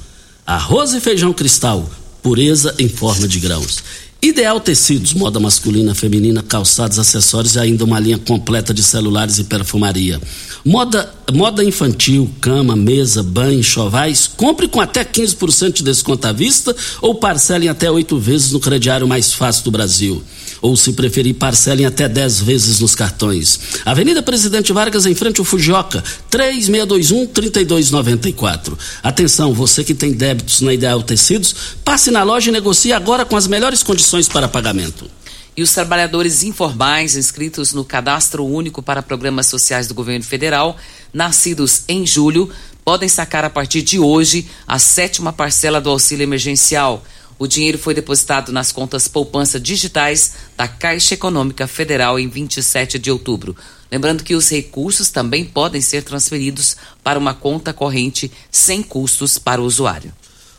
Arroz 0.45 0.93
e 0.95 1.01
feijão 1.01 1.33
cristal, 1.33 1.89
pureza 2.21 2.75
em 2.77 2.89
forma 2.89 3.29
de 3.29 3.39
grãos. 3.39 3.85
Ideal 4.21 4.59
Tecidos, 4.59 5.15
moda 5.15 5.39
masculina, 5.39 5.95
feminina, 5.95 6.43
calçados, 6.43 6.99
acessórios 6.99 7.55
e 7.55 7.61
ainda 7.61 7.85
uma 7.85 8.01
linha 8.01 8.19
completa 8.19 8.75
de 8.75 8.83
celulares 8.83 9.39
e 9.39 9.45
perfumaria. 9.45 10.21
Moda, 10.65 11.09
moda 11.33 11.63
infantil, 11.63 12.29
cama, 12.41 12.75
mesa, 12.75 13.23
banho, 13.23 13.63
chovais. 13.63 14.27
Compre 14.27 14.67
com 14.67 14.81
até 14.81 15.05
15% 15.05 15.73
de 15.73 15.83
desconto 15.85 16.27
à 16.27 16.33
vista 16.33 16.75
ou 17.01 17.15
parcelem 17.15 17.69
até 17.69 17.89
oito 17.89 18.19
vezes 18.19 18.51
no 18.51 18.59
crediário 18.59 19.07
mais 19.07 19.33
fácil 19.33 19.63
do 19.63 19.71
Brasil 19.71 20.21
ou, 20.61 20.77
se 20.77 20.93
preferir, 20.93 21.35
parcelem 21.35 21.87
até 21.87 22.09
10 22.09 22.41
vezes 22.41 22.81
nos 22.81 22.95
cartões. 22.95 23.61
Avenida 23.85 24.23
Presidente 24.23 24.73
Vargas, 24.73 25.05
em 25.07 25.15
frente 25.15 25.41
ao 25.41 25.45
Fujioka, 25.45 26.03
3621-3294. 26.31 28.77
Atenção, 29.03 29.53
você 29.53 29.85
que 29.85 29.95
tem 29.95 30.13
débitos 30.13 30.61
na 30.61 30.73
Ideal 30.73 31.03
Tecidos, 31.03 31.55
passe 31.85 32.11
na 32.11 32.23
loja 32.23 32.51
e 32.51 32.53
negocie 32.53 32.93
agora 32.93 33.25
com 33.25 33.37
as 33.37 33.47
melhores 33.47 33.83
condições 33.83 34.29
para 34.29 34.49
pagamento. 34.49 35.09
E 35.57 35.63
os 35.63 35.73
trabalhadores 35.73 36.43
informais 36.43 37.15
inscritos 37.15 37.73
no 37.73 37.85
Cadastro 37.85 38.45
Único 38.45 38.83
para 38.83 39.03
Programas 39.03 39.47
Sociais 39.47 39.87
do 39.87 39.95
Governo 39.95 40.25
Federal, 40.25 40.77
nascidos 41.13 41.83
em 41.87 42.05
julho, 42.05 42.51
podem 42.85 43.09
sacar 43.09 43.45
a 43.45 43.51
partir 43.51 43.83
de 43.83 43.99
hoje 43.99 44.49
a 44.67 44.81
sétima 44.81 45.33
parcela 45.33 45.81
do 45.81 45.91
auxílio 45.91 46.25
emergencial. 46.25 47.05
O 47.39 47.47
dinheiro 47.47 47.79
foi 47.79 47.95
depositado 47.95 48.53
nas 48.53 48.71
contas 48.71 49.09
poupança 49.09 49.59
digitais 49.59 50.33
da 50.57 50.69
Caixa 50.69 51.15
Econômica 51.15 51.67
Federal 51.67 52.19
em 52.19 52.29
27 52.29 52.99
de 52.99 53.11
outubro. 53.11 53.57
Lembrando 53.91 54.23
que 54.23 54.35
os 54.35 54.49
recursos 54.49 55.11
também 55.11 55.45
podem 55.45 55.81
ser 55.81 56.03
transferidos 56.03 56.77
para 57.03 57.19
uma 57.19 57.35
conta 57.35 57.73
corrente 57.73 58.31
sem 58.51 58.83
custos 58.83 59.39
para 59.39 59.61
o 59.61 59.65
usuário. 59.65 60.13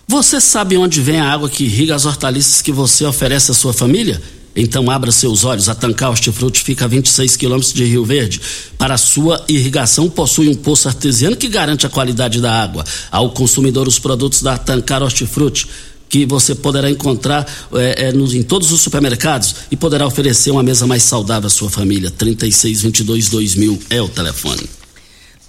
Você 0.08 0.39
sabe 0.39 0.77
onde 0.77 1.01
vem 1.01 1.20
a 1.20 1.32
água 1.32 1.50
que 1.50 1.63
irriga 1.63 1.96
as 1.96 2.05
hortaliças 2.05 2.62
que 2.62 2.72
você 2.72 3.05
oferece 3.05 3.51
à 3.51 3.53
sua 3.53 3.74
família? 3.74 4.22
Então 4.55 4.89
abra 4.89 5.12
seus 5.12 5.44
olhos. 5.44 5.67
A 5.67 5.75
Tancar 5.75 6.12
Hortifruti 6.12 6.63
fica 6.63 6.86
a 6.86 6.88
26 6.88 7.36
quilômetros 7.36 7.74
de 7.74 7.84
Rio 7.84 8.05
Verde. 8.05 8.39
Para 8.77 8.98
sua 8.98 9.44
irrigação, 9.50 10.10
possui 10.10 10.48
um 10.48 10.55
poço 10.55 10.88
artesiano 10.88 11.36
que 11.36 11.50
garante 11.50 11.86
a 11.86 11.89
qualidade 11.89 12.39
da 12.39 12.53
água. 12.53 12.86
Ao 13.12 13.32
consumidor, 13.32 13.88
os 13.88 14.00
produtos 14.00 14.41
da 14.41 14.58
Tancar 14.58 15.03
Hortifruti 15.03 15.67
que 16.10 16.26
você 16.26 16.56
poderá 16.56 16.90
encontrar 16.90 17.46
é, 17.74 18.08
é, 18.08 18.12
nos, 18.12 18.34
em 18.34 18.44
todos 18.44 18.72
os 18.72 18.82
supermercados 18.82 19.56
e 19.72 19.76
poderá 19.76 20.06
oferecer 20.06 20.52
uma 20.52 20.64
mesa 20.64 20.88
mais 20.88 21.04
saudável 21.04 21.48
à 21.48 21.50
sua 21.50 21.70
família. 21.70 22.12
3622 22.12 23.30
2000 23.30 23.80
é 23.90 24.02
o 24.02 24.10
telefone. 24.10 24.70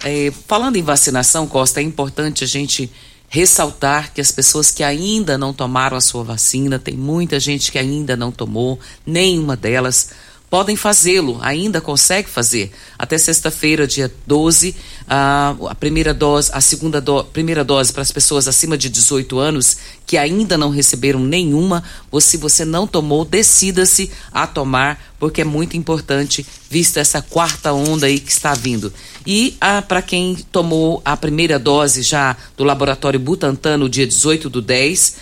É, 0.05 0.33
falando 0.47 0.77
em 0.77 0.83
vacinação, 0.83 1.47
Costa, 1.47 1.81
é 1.81 1.83
importante 1.83 2.45
a 2.45 2.47
gente 2.47 2.91
ressaltar 3.29 4.13
que 4.13 4.21
as 4.21 4.31
pessoas 4.31 4.71
que 4.71 4.83
ainda 4.83 5.37
não 5.37 5.53
tomaram 5.53 5.97
a 5.97 6.01
sua 6.01 6.23
vacina, 6.23 6.79
tem 6.79 6.95
muita 6.97 7.41
gente 7.41 7.73
que 7.73 7.79
ainda 7.79 8.17
não 8.17 8.31
tomou 8.31 8.79
nenhuma 9.05 9.57
delas, 9.57 10.11
podem 10.49 10.76
fazê-lo, 10.76 11.38
ainda 11.43 11.81
consegue 11.81 12.29
fazer. 12.29 12.73
Até 12.99 13.19
sexta-feira, 13.19 13.87
dia 13.87 14.12
12, 14.26 14.76
a, 15.09 15.55
a 15.69 15.75
primeira 15.75 16.15
dose, 16.15 16.50
a 16.53 16.61
segunda 16.61 17.00
do, 17.00 17.25
primeira 17.25 17.65
dose 17.65 17.93
para 17.93 18.03
as 18.03 18.12
pessoas 18.12 18.47
acima 18.47 18.79
de 18.79 18.88
18 18.88 19.38
anos 19.38 19.76
que 20.07 20.17
ainda 20.17 20.57
não 20.57 20.71
receberam 20.71 21.19
nenhuma, 21.19 21.83
ou 22.12 22.21
se 22.21 22.37
você 22.37 22.65
não 22.65 22.87
tomou, 22.87 23.25
decida-se 23.25 24.11
a 24.33 24.47
tomar, 24.47 25.03
porque 25.19 25.41
é 25.41 25.45
muito 25.45 25.76
importante, 25.76 26.47
vista 26.71 27.00
essa 27.00 27.21
quarta 27.21 27.73
onda 27.73 28.07
aí 28.07 28.21
que 28.21 28.31
está 28.31 28.55
vindo. 28.55 28.93
E 29.26 29.57
para 29.88 30.00
quem 30.00 30.37
tomou 30.53 31.03
a 31.05 31.17
primeira 31.17 31.59
dose 31.59 32.03
já 32.03 32.37
do 32.57 32.62
laboratório 32.62 33.19
Butantan 33.19 33.79
no 33.79 33.88
dia 33.88 34.07
18 34.07 34.49
do 34.49 34.62
10, 34.62 35.17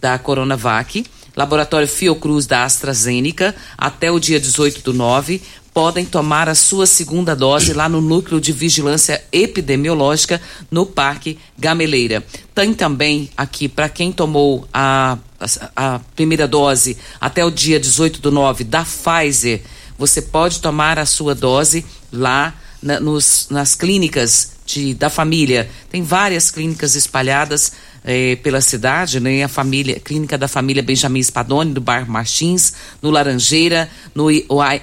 da 0.00 0.18
Coronavac, 0.18 1.04
Laboratório 1.36 1.88
Fiocruz 1.88 2.46
da 2.46 2.64
AstraZeneca, 2.64 3.54
até 3.76 4.10
o 4.10 4.18
dia 4.18 4.40
18 4.40 4.82
do 4.82 4.92
9, 4.92 5.40
podem 5.72 6.04
tomar 6.04 6.48
a 6.48 6.54
sua 6.54 6.86
segunda 6.86 7.34
dose 7.34 7.72
lá 7.72 7.88
no 7.88 8.00
Núcleo 8.00 8.40
de 8.40 8.52
Vigilância 8.52 9.22
Epidemiológica 9.32 10.40
no 10.70 10.84
Parque 10.84 11.38
Gameleira. 11.58 12.24
Tem 12.54 12.74
também 12.74 13.30
aqui, 13.36 13.68
para 13.68 13.88
quem 13.88 14.12
tomou 14.12 14.66
a, 14.72 15.16
a, 15.38 15.94
a, 15.94 16.00
primeira 16.16 16.48
dose 16.48 16.96
até 17.20 17.44
o 17.44 17.50
dia 17.50 17.78
18 17.78 18.20
do 18.20 18.30
9 18.30 18.64
da 18.64 18.84
Pfizer, 18.84 19.62
você 19.96 20.20
pode 20.22 20.60
tomar 20.60 20.98
a 20.98 21.06
sua 21.06 21.34
dose 21.34 21.84
lá 22.12 22.54
na, 22.82 22.98
nos, 22.98 23.46
nas 23.50 23.74
clínicas 23.74 24.52
de, 24.66 24.94
da 24.94 25.10
família. 25.10 25.70
Tem 25.90 26.02
várias 26.02 26.50
clínicas 26.50 26.94
espalhadas 26.94 27.72
eh, 28.04 28.36
pela 28.36 28.60
cidade, 28.60 29.20
né? 29.20 29.42
A 29.42 29.48
família, 29.48 30.00
clínica 30.00 30.38
da 30.38 30.48
família 30.48 30.82
Benjamin 30.82 31.22
Spadoni, 31.22 31.72
do 31.72 31.80
bairro 31.80 32.10
Martins, 32.10 32.72
no 33.00 33.10
Laranjeira, 33.10 33.90
no, 34.14 34.26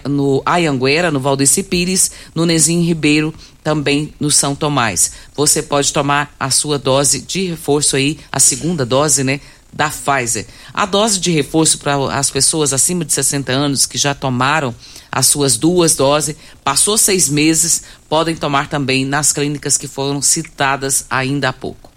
no 0.06 0.42
Ayanguera, 0.46 1.12
no 1.12 1.20
Valdeci 1.20 1.64
Pires, 1.64 2.12
no 2.34 2.46
Nezinho 2.46 2.86
Ribeiro, 2.86 3.34
também 3.64 4.14
no 4.20 4.32
São 4.32 4.56
Tomás. 4.56 5.12
Você 5.36 5.62
pode 5.62 5.92
tomar 5.92 6.34
a 6.40 6.50
sua 6.50 6.78
dose 6.78 7.22
de 7.22 7.48
reforço 7.48 7.96
aí, 7.96 8.20
a 8.32 8.40
segunda 8.40 8.86
dose, 8.86 9.24
né? 9.24 9.42
Da 9.74 9.90
Pfizer. 9.90 10.48
A 10.74 10.86
dose 10.86 11.20
de 11.20 11.32
reforço 11.32 11.78
para 11.78 11.96
as 12.18 12.30
pessoas 12.30 12.72
acima 12.72 13.04
de 13.04 13.12
60 13.12 13.52
anos 13.52 13.86
que 13.86 13.98
já 13.98 14.16
tomaram 14.16 14.74
as 15.12 15.28
suas 15.28 15.58
duas 15.58 15.96
doses, 15.96 16.36
passou 16.64 16.98
seis 16.98 17.28
meses, 17.28 17.84
podem 18.08 18.36
tomar 18.36 18.70
também 18.70 19.04
nas 19.04 19.34
clínicas 19.34 19.78
que 19.78 19.88
foram 19.88 20.22
citadas 20.22 21.06
ainda 21.10 21.50
há 21.50 21.54
pouco. 21.54 21.97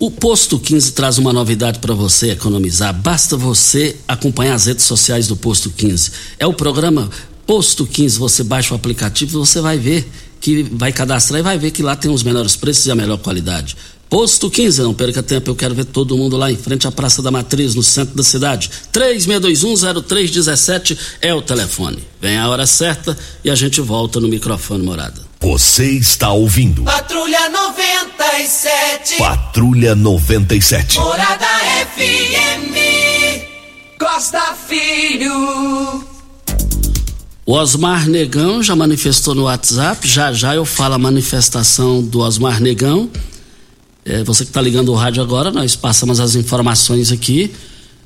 O 0.00 0.12
Posto 0.12 0.60
15 0.60 0.92
traz 0.92 1.18
uma 1.18 1.32
novidade 1.32 1.80
para 1.80 1.92
você 1.92 2.30
economizar. 2.30 2.94
Basta 2.94 3.36
você 3.36 3.96
acompanhar 4.06 4.54
as 4.54 4.66
redes 4.66 4.84
sociais 4.84 5.26
do 5.26 5.36
Posto 5.36 5.70
15. 5.70 6.12
É 6.38 6.46
o 6.46 6.52
programa 6.52 7.10
Posto 7.44 7.84
15. 7.84 8.16
Você 8.16 8.44
baixa 8.44 8.72
o 8.72 8.76
aplicativo 8.76 9.32
e 9.32 9.40
você 9.44 9.60
vai 9.60 9.76
ver 9.76 10.08
que 10.40 10.62
vai 10.62 10.92
cadastrar 10.92 11.40
e 11.40 11.42
vai 11.42 11.58
ver 11.58 11.72
que 11.72 11.82
lá 11.82 11.96
tem 11.96 12.12
os 12.12 12.22
melhores 12.22 12.54
preços 12.54 12.86
e 12.86 12.92
a 12.92 12.94
melhor 12.94 13.18
qualidade. 13.18 13.76
Posto 14.08 14.48
15, 14.48 14.82
não 14.82 14.94
perca 14.94 15.20
tempo, 15.20 15.50
eu 15.50 15.56
quero 15.56 15.74
ver 15.74 15.86
todo 15.86 16.16
mundo 16.16 16.36
lá 16.36 16.48
em 16.50 16.56
frente 16.56 16.86
à 16.86 16.92
Praça 16.92 17.20
da 17.20 17.32
Matriz, 17.32 17.74
no 17.74 17.82
centro 17.82 18.14
da 18.14 18.22
cidade. 18.22 18.70
36210317 18.92 20.96
é 21.20 21.34
o 21.34 21.42
telefone. 21.42 21.98
Vem 22.20 22.38
a 22.38 22.48
hora 22.48 22.68
certa 22.68 23.18
e 23.44 23.50
a 23.50 23.54
gente 23.56 23.80
volta 23.80 24.20
no 24.20 24.28
microfone 24.28 24.84
morada. 24.84 25.27
Você 25.40 25.92
está 25.92 26.32
ouvindo. 26.32 26.82
Patrulha 26.82 27.48
97. 27.48 29.18
Patrulha 29.18 29.94
97. 29.94 30.98
Morada 30.98 31.46
FM. 31.96 32.74
Costa 34.00 34.40
Filho. 34.66 36.04
O 37.46 37.52
Osmar 37.52 38.08
Negão 38.08 38.60
já 38.64 38.74
manifestou 38.74 39.32
no 39.32 39.44
WhatsApp. 39.44 40.08
Já 40.08 40.32
já 40.32 40.56
eu 40.56 40.64
falo 40.64 40.94
a 40.94 40.98
manifestação 40.98 42.02
do 42.02 42.18
Osmar 42.18 42.60
Negão. 42.60 43.08
É, 44.04 44.24
você 44.24 44.44
que 44.44 44.50
está 44.50 44.60
ligando 44.60 44.90
o 44.90 44.96
rádio 44.96 45.22
agora, 45.22 45.52
nós 45.52 45.76
passamos 45.76 46.18
as 46.18 46.34
informações 46.34 47.12
aqui. 47.12 47.52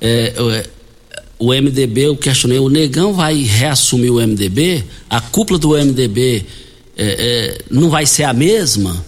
É, 0.02 0.34
é, 0.36 0.66
o 1.38 1.48
MDB, 1.48 2.08
eu 2.08 2.16
questionei, 2.16 2.58
o 2.58 2.68
Negão 2.68 3.14
vai 3.14 3.42
reassumir 3.42 4.12
o 4.12 4.20
MDB? 4.20 4.84
A 5.08 5.20
cúpula 5.20 5.58
do 5.58 5.70
MDB 5.70 6.44
é, 6.96 7.04
é, 7.04 7.64
não 7.70 7.88
vai 7.88 8.06
ser 8.06 8.24
a 8.24 8.32
mesma, 8.32 9.04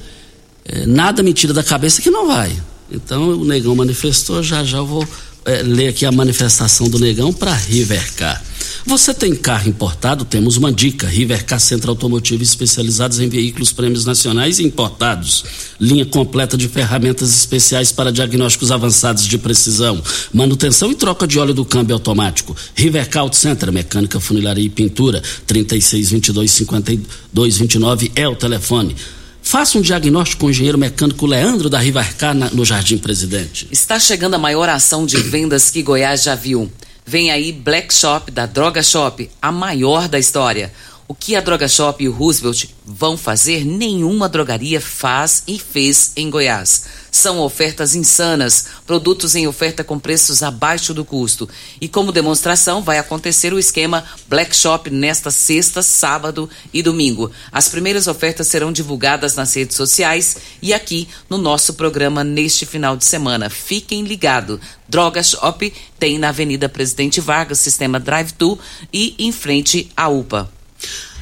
é, 0.65 0.87
nada 0.87 1.23
me 1.23 1.33
tira 1.33 1.53
da 1.53 1.63
cabeça 1.63 2.01
que 2.01 2.11
não 2.11 2.27
vai. 2.27 2.53
Então 2.91 3.31
o 3.31 3.45
Negão 3.45 3.75
manifestou, 3.75 4.43
já 4.43 4.63
já 4.65 4.79
eu 4.79 4.87
vou 4.87 5.07
é, 5.45 5.63
ler 5.63 5.89
aqui 5.89 6.07
a 6.07 6.13
manifestação 6.13 6.89
do 6.89 6.99
Negão 6.99 7.33
para 7.33 7.53
Rivercar. 7.53 8.43
Você 8.87 9.15
tem 9.15 9.35
carro 9.35 9.71
importado? 9.71 10.27
Temos 10.27 10.59
uma 10.59 10.71
dica. 10.71 11.07
Rivercar 11.07 11.59
Centro 11.59 11.91
Automotivo 11.91 12.43
especializados 12.43 13.19
em 13.19 13.31
veículos 13.31 13.73
prêmios 13.73 14.05
nacionais 14.05 14.59
e 14.59 14.63
importados. 14.63 15.43
Linha 15.81 16.05
completa 16.05 16.55
de 16.55 16.69
ferramentas 16.69 17.31
especiais 17.31 17.91
para 17.91 18.13
diagnósticos 18.13 18.71
avançados 18.71 19.25
de 19.25 19.39
precisão, 19.39 20.03
manutenção 20.35 20.91
e 20.91 20.95
troca 20.95 21.27
de 21.27 21.39
óleo 21.39 21.55
do 21.55 21.65
câmbio 21.65 21.95
automático. 21.95 22.55
Rivercar 22.75 23.23
Auto 23.23 23.37
Center, 23.37 23.73
mecânica, 23.73 24.21
funilaria 24.21 24.67
e 24.67 24.69
pintura. 24.69 25.23
3622 25.47 26.51
5229 26.51 28.13
é 28.15 28.29
o 28.29 28.37
telefone. 28.37 28.95
Faça 29.43 29.79
um 29.79 29.81
diagnóstico 29.81 30.41
com 30.41 30.47
o 30.47 30.51
engenheiro 30.51 30.77
mecânico 30.77 31.25
Leandro 31.25 31.71
da 31.71 31.79
Rivercar 31.79 32.35
no 32.35 32.65
Jardim 32.67 32.99
Presidente. 32.99 33.67
Está 33.73 33.99
chegando 33.99 34.35
a 34.35 34.39
maior 34.39 34.69
ação 34.69 35.07
de 35.07 35.17
vendas 35.17 35.71
que 35.71 35.83
Goiás 35.83 36.23
já 36.23 36.35
viu. 36.35 36.71
Vem 37.07 37.31
aí 37.31 37.53
Black 37.53 37.93
Shop 37.93 38.31
da 38.31 38.47
Droga 38.47 38.83
Shop, 38.83 39.31
a 39.41 39.53
maior 39.53 40.09
da 40.09 40.19
história. 40.19 40.73
O 41.07 41.15
que 41.15 41.37
a 41.37 41.41
Droga 41.43 41.69
Shop 41.69 42.03
e 42.03 42.09
o 42.09 42.13
Roosevelt 42.13 42.65
vão 42.83 43.15
fazer, 43.15 43.63
nenhuma 43.63 44.27
drogaria 44.27 44.81
faz 44.81 45.43
e 45.47 45.59
fez 45.59 46.13
em 46.17 46.31
Goiás. 46.31 46.85
São 47.11 47.41
ofertas 47.41 47.95
insanas, 47.95 48.69
produtos 48.87 49.35
em 49.35 49.47
oferta 49.47 49.85
com 49.85 49.99
preços 49.99 50.43
abaixo 50.43 50.95
do 50.95 51.05
custo. 51.05 51.47
E 51.79 51.89
como 51.89 52.11
demonstração, 52.11 52.83
vai 52.83 52.99
acontecer 52.99 53.53
o 53.53 53.59
esquema 53.59 54.03
Black 54.29 54.57
Shop 54.57 54.89
nesta 54.89 55.31
sexta, 55.31 55.83
sábado 55.83 56.49
e 56.73 56.83
domingo. 56.83 57.31
As 57.53 57.69
primeiras 57.69 58.07
ofertas 58.07 58.49
serão 58.49 58.73
divulgadas 58.73 59.35
nas 59.35 59.55
redes 59.55 59.77
sociais 59.77 60.39
e 60.63 60.73
aqui 60.73 61.07
no 61.29 61.37
nosso 61.37 61.75
programa 61.75 62.25
neste 62.25 62.65
final 62.65 62.97
de 62.97 63.05
semana. 63.05 63.51
Fiquem 63.51 64.05
ligados. 64.05 64.59
Droga 64.89 65.23
Shop 65.23 65.71
tem 65.99 66.19
na 66.19 66.31
Avenida 66.31 66.67
Presidente 66.67 67.21
Vargas, 67.21 67.59
sistema 67.59 68.01
Drive-Thru 68.01 68.59
e 68.91 69.15
em 69.19 69.31
frente 69.33 69.91
à 69.95 70.09
UPA. 70.09 70.54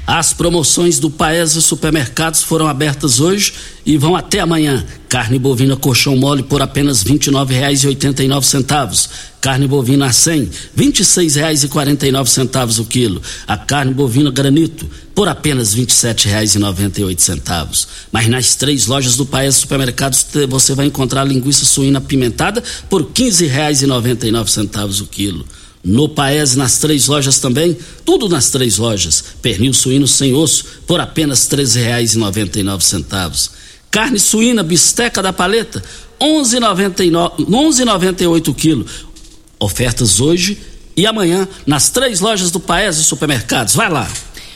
As 0.07 0.33
promoções 0.33 0.99
do 0.99 1.09
Paese 1.09 1.63
Supermercados 1.63 2.43
foram 2.43 2.67
abertas 2.67 3.21
hoje 3.21 3.55
e 3.87 3.97
vão 3.97 4.17
até 4.17 4.41
amanhã. 4.41 4.85
Carne 5.09 5.39
bovina 5.39 5.77
colchão 5.77 6.17
mole 6.17 6.43
por 6.43 6.61
apenas 6.61 7.03
R$ 7.03 7.15
29,89. 7.15 9.09
Carne 9.41 9.69
bovina 9.69 10.07
a 10.07 10.13
100, 10.13 10.41
R$ 10.41 10.51
26,49 10.77 12.81
o 12.81 12.85
quilo. 12.85 13.23
A 13.47 13.57
carne 13.57 13.95
bovina 13.95 14.33
granito 14.33 14.91
por 15.15 15.29
apenas 15.29 15.75
R$ 15.75 15.87
27,98. 15.87 17.87
Mas 18.11 18.27
nas 18.27 18.57
três 18.57 18.89
lojas 18.89 19.17
do 19.17 19.25
Paese 19.25 19.61
Supermercados 19.61 20.27
você 20.49 20.75
vai 20.75 20.87
encontrar 20.87 21.23
linguiça 21.23 21.65
suína 21.65 22.01
pimentada 22.01 22.61
por 22.91 23.03
R$ 23.03 23.09
15,99 23.15 25.03
o 25.03 25.07
quilo. 25.07 25.47
No 25.85 26.09
Paese, 26.09 26.57
nas 26.57 26.79
três 26.79 27.09
lojas 27.09 27.41
também, 27.41 27.77
tudo 28.05 28.29
nas 28.29 28.51
três 28.51 28.79
lojas. 28.79 29.25
Pernil 29.43 29.75
suíno 29.75 30.07
sem 30.07 30.33
osso 30.33 30.65
por 30.87 31.01
apenas 31.01 31.49
R$ 31.51 31.57
13,99. 31.59 33.51
Carne 33.91 34.19
suína 34.19 34.63
bisteca 34.63 35.21
da 35.21 35.33
paleta, 35.33 35.83
R$ 36.21 36.29
11,98 36.29 38.55
quilo. 38.55 38.87
Ofertas 39.59 40.21
hoje 40.21 40.59
e 40.97 41.07
amanhã 41.07 41.49
nas 41.67 41.91
três 41.91 42.21
lojas 42.21 42.51
do 42.51 42.61
Paese 42.61 43.03
Supermercados. 43.03 43.75
Vai 43.75 43.91
lá. 43.91 44.09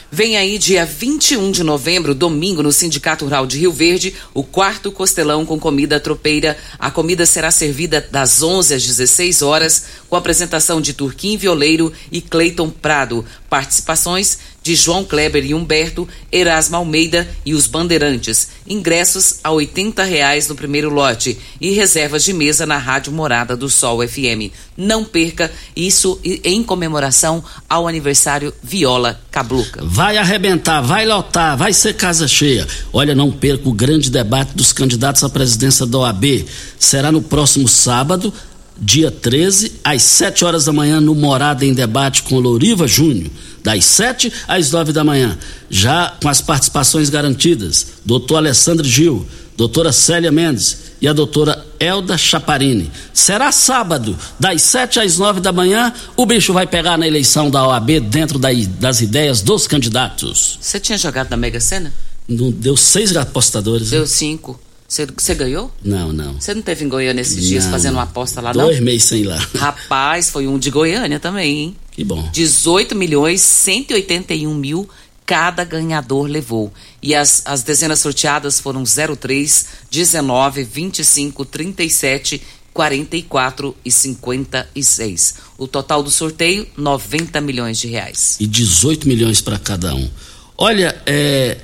Vem 0.09 0.37
aí 0.37 0.57
dia 0.57 0.85
21 0.85 1.51
de 1.51 1.63
novembro, 1.63 2.15
domingo, 2.15 2.63
no 2.63 2.71
Sindicato 2.71 3.25
Rural 3.25 3.45
de 3.45 3.59
Rio 3.59 3.73
Verde, 3.73 4.15
o 4.33 4.41
quarto 4.41 4.89
costelão 4.89 5.45
com 5.45 5.59
comida 5.59 5.99
tropeira. 5.99 6.57
A 6.79 6.89
comida 6.89 7.25
será 7.25 7.51
servida 7.51 7.99
das 8.09 8.41
11 8.41 8.73
às 8.73 8.85
16 8.85 9.41
horas, 9.41 9.85
com 10.09 10.15
apresentação 10.15 10.79
de 10.79 10.93
Turquim 10.93 11.35
Violeiro 11.35 11.91
e 12.09 12.21
Cleiton 12.21 12.69
Prado. 12.69 13.25
Participações 13.49 14.39
de 14.67 14.75
João 14.75 15.05
Kleber 15.05 15.45
e 15.45 15.53
Humberto, 15.53 16.05
Erasmo 16.29 16.75
Almeida 16.75 17.25
e 17.45 17.53
os 17.53 17.67
Bandeirantes. 17.67 18.49
Ingressos 18.67 19.39
a 19.41 19.49
R$ 19.49 19.69
reais 20.05 20.49
no 20.49 20.55
primeiro 20.55 20.89
lote 20.89 21.37
e 21.61 21.71
reservas 21.71 22.25
de 22.25 22.33
mesa 22.33 22.65
na 22.65 22.77
Rádio 22.77 23.13
Morada 23.13 23.55
do 23.55 23.69
Sol 23.69 24.05
FM. 24.05 24.51
Não 24.75 25.05
perca 25.05 25.49
isso 25.73 26.19
em 26.43 26.61
comemoração 26.63 27.41
ao 27.69 27.87
aniversário 27.87 28.53
Viola 28.61 29.21
Cabluca. 29.31 29.85
Vai 29.85 30.17
arrebentar, 30.17 30.81
vai 30.81 31.05
lotar, 31.05 31.55
vai 31.55 31.71
ser 31.71 31.93
casa 31.93 32.27
cheia. 32.27 32.67
Olha, 32.91 33.15
não 33.15 33.31
perca 33.31 33.69
o 33.69 33.73
grande 33.73 34.09
debate 34.09 34.53
dos 34.53 34.73
candidatos 34.73 35.23
à 35.23 35.29
presidência 35.29 35.85
da 35.85 35.99
OAB. 35.99 36.45
Será 36.77 37.09
no 37.09 37.21
próximo 37.21 37.69
sábado, 37.69 38.33
dia 38.77 39.09
13, 39.09 39.79
às 39.81 40.03
7 40.03 40.43
horas 40.43 40.65
da 40.65 40.73
manhã, 40.73 40.99
no 40.99 41.15
Morada 41.15 41.65
em 41.65 41.73
Debate 41.73 42.23
com 42.23 42.37
Louriva 42.37 42.85
Júnior 42.85 43.31
das 43.67 43.83
7 43.83 44.31
às 44.47 44.71
9 44.71 44.93
da 44.93 45.03
manhã, 45.03 45.37
já 45.69 46.15
com 46.21 46.29
as 46.29 46.39
participações 46.39 47.09
garantidas, 47.09 47.87
doutor 48.05 48.37
Alessandro 48.37 48.87
Gil, 48.87 49.27
doutora 49.57 49.91
Célia 49.91 50.31
Mendes 50.31 50.93
e 51.01 51.07
a 51.07 51.11
doutora 51.11 51.65
Elda 51.77 52.17
Chaparini. 52.17 52.89
Será 53.13 53.51
sábado, 53.51 54.17
das 54.39 54.61
7 54.61 55.01
às 55.01 55.17
9 55.17 55.41
da 55.41 55.51
manhã, 55.51 55.93
o 56.15 56.25
bicho 56.25 56.53
vai 56.53 56.65
pegar 56.65 56.97
na 56.97 57.05
eleição 57.05 57.49
da 57.49 57.67
OAB 57.67 57.99
dentro 57.99 58.39
da, 58.39 58.47
das 58.79 59.01
ideias 59.01 59.41
dos 59.41 59.67
candidatos. 59.67 60.57
Você 60.61 60.79
tinha 60.79 60.97
jogado 60.97 61.29
na 61.29 61.35
Mega 61.35 61.59
Sena? 61.59 61.91
Não, 62.25 62.51
deu 62.51 62.77
seis 62.77 63.17
apostadores. 63.17 63.89
Deu 63.89 64.01
né? 64.01 64.07
cinco. 64.07 64.57
Você 64.87 65.35
ganhou? 65.35 65.69
Não, 65.83 66.13
não. 66.13 66.39
Você 66.39 66.53
não 66.53 66.61
teve 66.61 66.85
em 66.85 66.87
Goiânia 66.87 67.19
esses 67.19 67.45
dias 67.45 67.65
não, 67.65 67.71
fazendo 67.71 67.95
uma 67.95 68.03
aposta 68.03 68.39
lá, 68.39 68.53
dois 68.53 68.63
não? 68.63 68.71
Dois 68.71 68.79
meses 68.79 69.03
sem 69.03 69.23
lá. 69.23 69.45
Rapaz, 69.55 70.29
foi 70.29 70.47
um 70.47 70.57
de 70.57 70.71
Goiânia 70.71 71.19
também, 71.19 71.57
hein? 71.57 71.75
Que 71.97 72.03
bom. 72.03 72.29
18 72.31 72.93
milhões 72.93 73.41
181 73.41 74.53
mil 74.53 74.87
cada 75.25 75.65
ganhador 75.65 76.27
levou. 76.27 76.71
E 77.01 77.15
as, 77.15 77.41
as 77.43 77.63
dezenas 77.63 77.99
sorteadas 77.99 78.59
foram 78.59 78.83
03, 78.85 79.65
19, 79.89 80.63
25, 80.63 81.43
37, 81.43 82.41
44 82.71 83.75
e 83.83 83.91
56. 83.91 85.35
O 85.57 85.67
total 85.67 86.03
do 86.03 86.11
sorteio, 86.11 86.67
90 86.77 87.41
milhões 87.41 87.79
de 87.79 87.87
reais. 87.87 88.37
E 88.39 88.45
18 88.45 89.07
milhões 89.07 89.41
para 89.41 89.57
cada 89.57 89.95
um. 89.95 90.07
Olha, 90.55 91.01
é, 91.07 91.57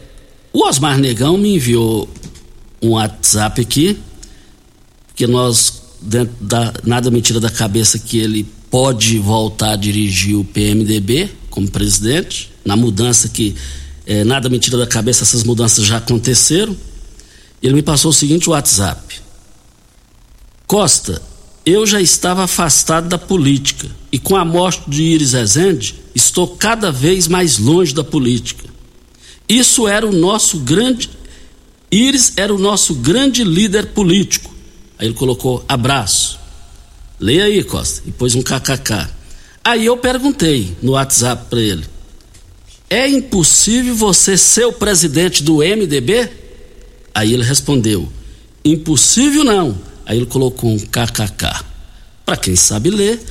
o 0.51 0.67
Osmar 0.67 0.97
Negão 0.97 1.37
me 1.37 1.55
enviou 1.55 2.09
um 2.81 2.89
WhatsApp 2.93 3.61
aqui, 3.61 3.99
que 5.15 5.27
nós, 5.27 5.83
dentro 6.01 6.35
da, 6.41 6.73
nada 6.83 7.11
me 7.11 7.21
tira 7.21 7.39
da 7.39 7.51
cabeça 7.51 7.99
que 7.99 8.17
ele 8.17 8.47
pode 8.73 9.19
voltar 9.19 9.73
a 9.73 9.75
dirigir 9.75 10.35
o 10.35 10.43
PMDB 10.43 11.29
como 11.51 11.69
presidente, 11.69 12.49
na 12.65 12.75
mudança 12.75 13.29
que 13.29 13.53
é, 14.03 14.23
nada 14.23 14.49
me 14.49 14.57
tira 14.57 14.79
da 14.79 14.87
cabeça, 14.87 15.21
essas 15.21 15.43
mudanças 15.43 15.85
já 15.85 15.97
aconteceram. 15.97 16.75
Ele 17.61 17.75
me 17.75 17.83
passou 17.83 18.09
o 18.09 18.13
seguinte 18.13 18.49
WhatsApp. 18.49 19.21
Costa, 20.65 21.21
eu 21.63 21.85
já 21.85 22.01
estava 22.01 22.45
afastado 22.45 23.07
da 23.07 23.19
política 23.19 23.87
e 24.11 24.17
com 24.17 24.35
a 24.35 24.43
morte 24.43 24.89
de 24.89 25.03
Iris 25.03 25.33
Rezende 25.33 25.93
estou 26.15 26.47
cada 26.47 26.91
vez 26.91 27.27
mais 27.27 27.59
longe 27.59 27.93
da 27.93 28.03
política. 28.03 28.67
Isso 29.47 29.87
era 29.87 30.07
o 30.07 30.11
nosso 30.11 30.57
grande 30.57 31.11
Iris 31.91 32.33
era 32.35 32.51
o 32.51 32.57
nosso 32.57 32.95
grande 32.95 33.43
líder 33.43 33.89
político. 33.89 34.51
Aí 34.97 35.05
ele 35.05 35.13
colocou 35.13 35.63
abraço. 35.69 36.41
Leia 37.23 37.45
aí, 37.45 37.63
Costa. 37.63 38.01
E 38.05 38.11
pôs 38.11 38.35
um 38.35 38.41
kkk. 38.41 39.07
Aí 39.63 39.85
eu 39.85 39.95
perguntei 39.95 40.75
no 40.81 40.91
WhatsApp 40.91 41.45
para 41.49 41.61
ele: 41.61 41.85
É 42.89 43.07
impossível 43.07 43.95
você 43.95 44.37
ser 44.37 44.65
o 44.65 44.73
presidente 44.73 45.41
do 45.41 45.59
MDB? 45.59 46.29
Aí 47.15 47.33
ele 47.33 47.43
respondeu: 47.43 48.11
Impossível 48.65 49.45
não. 49.45 49.79
Aí 50.05 50.17
ele 50.17 50.25
colocou 50.25 50.69
um 50.69 50.77
kkk. 50.77 51.63
Para 52.25 52.35
quem 52.35 52.57
sabe 52.57 52.89
ler, 52.89 53.21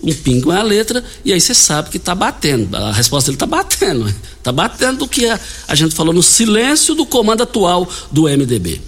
um 0.00 0.14
pingo 0.14 0.52
é 0.52 0.58
a 0.58 0.62
letra, 0.62 1.02
e 1.24 1.32
aí 1.32 1.40
você 1.40 1.52
sabe 1.52 1.90
que 1.90 1.96
está 1.96 2.14
batendo. 2.14 2.76
A 2.76 2.92
resposta 2.92 3.32
dele 3.32 3.36
está 3.42 3.46
batendo. 3.46 4.14
Está 4.38 4.52
batendo 4.52 4.98
do 4.98 5.08
que 5.08 5.26
a, 5.26 5.40
a 5.66 5.74
gente 5.74 5.96
falou 5.96 6.14
no 6.14 6.22
silêncio 6.22 6.94
do 6.94 7.04
comando 7.04 7.42
atual 7.42 7.88
do 8.12 8.28
MDB. 8.28 8.80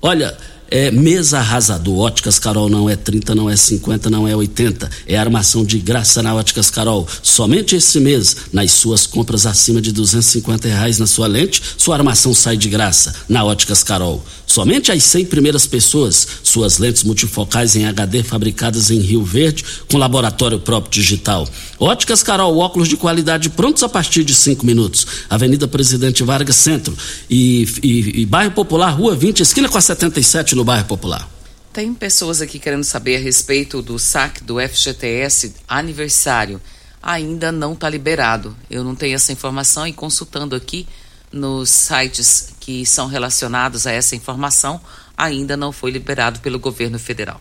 Olha, 0.00 0.38
é 0.70 0.90
mesa 0.90 1.38
arrasador. 1.38 1.98
Óticas 1.98 2.38
Carol 2.38 2.68
não 2.68 2.88
é 2.88 2.96
30, 2.96 3.34
não 3.34 3.48
é 3.48 3.56
50, 3.56 4.10
não 4.10 4.26
é 4.26 4.34
80. 4.34 4.90
É 5.06 5.16
armação 5.16 5.64
de 5.64 5.78
graça 5.78 6.22
na 6.22 6.34
Óticas 6.34 6.70
Carol. 6.70 7.06
Somente 7.22 7.76
esse 7.76 8.00
mês, 8.00 8.36
nas 8.52 8.72
suas 8.72 9.06
compras 9.06 9.46
acima 9.46 9.80
de 9.80 9.92
250 9.92 10.68
reais 10.68 10.98
na 10.98 11.06
sua 11.06 11.26
lente, 11.26 11.62
sua 11.76 11.96
armação 11.96 12.34
sai 12.34 12.56
de 12.56 12.68
graça 12.68 13.14
na 13.28 13.44
Óticas 13.44 13.82
Carol. 13.82 14.24
Somente 14.56 14.90
as 14.90 15.04
100 15.04 15.26
primeiras 15.26 15.66
pessoas, 15.66 16.26
suas 16.42 16.78
lentes 16.78 17.04
multifocais 17.04 17.76
em 17.76 17.84
HD 17.84 18.22
fabricadas 18.22 18.90
em 18.90 19.00
Rio 19.00 19.22
Verde, 19.22 19.62
com 19.90 19.98
laboratório 19.98 20.58
próprio 20.58 20.90
digital. 20.90 21.46
Óticas 21.78 22.22
Carol, 22.22 22.56
óculos 22.56 22.88
de 22.88 22.96
qualidade 22.96 23.50
prontos 23.50 23.82
a 23.82 23.88
partir 23.90 24.24
de 24.24 24.34
5 24.34 24.64
minutos. 24.64 25.06
Avenida 25.28 25.68
Presidente 25.68 26.22
Vargas 26.22 26.56
Centro 26.56 26.96
e, 27.28 27.68
e, 27.82 28.22
e 28.22 28.24
Bairro 28.24 28.52
Popular, 28.52 28.88
Rua 28.92 29.14
20, 29.14 29.40
esquina 29.40 29.68
com 29.68 29.76
a 29.76 29.80
77 29.82 30.54
no 30.54 30.64
bairro 30.64 30.86
Popular. 30.86 31.28
Tem 31.70 31.92
pessoas 31.92 32.40
aqui 32.40 32.58
querendo 32.58 32.84
saber 32.84 33.16
a 33.16 33.20
respeito 33.20 33.82
do 33.82 33.98
saque 33.98 34.42
do 34.42 34.56
FGTS 34.58 35.52
aniversário. 35.68 36.62
Ainda 37.02 37.52
não 37.52 37.74
está 37.74 37.90
liberado. 37.90 38.56
Eu 38.70 38.82
não 38.82 38.94
tenho 38.94 39.16
essa 39.16 39.30
informação 39.32 39.86
e 39.86 39.92
consultando 39.92 40.56
aqui 40.56 40.86
nos 41.30 41.68
sites 41.68 42.55
que 42.66 42.84
são 42.84 43.06
relacionados 43.06 43.86
a 43.86 43.92
essa 43.92 44.16
informação, 44.16 44.80
ainda 45.16 45.56
não 45.56 45.70
foi 45.70 45.92
liberado 45.92 46.40
pelo 46.40 46.58
governo 46.58 46.98
federal. 46.98 47.40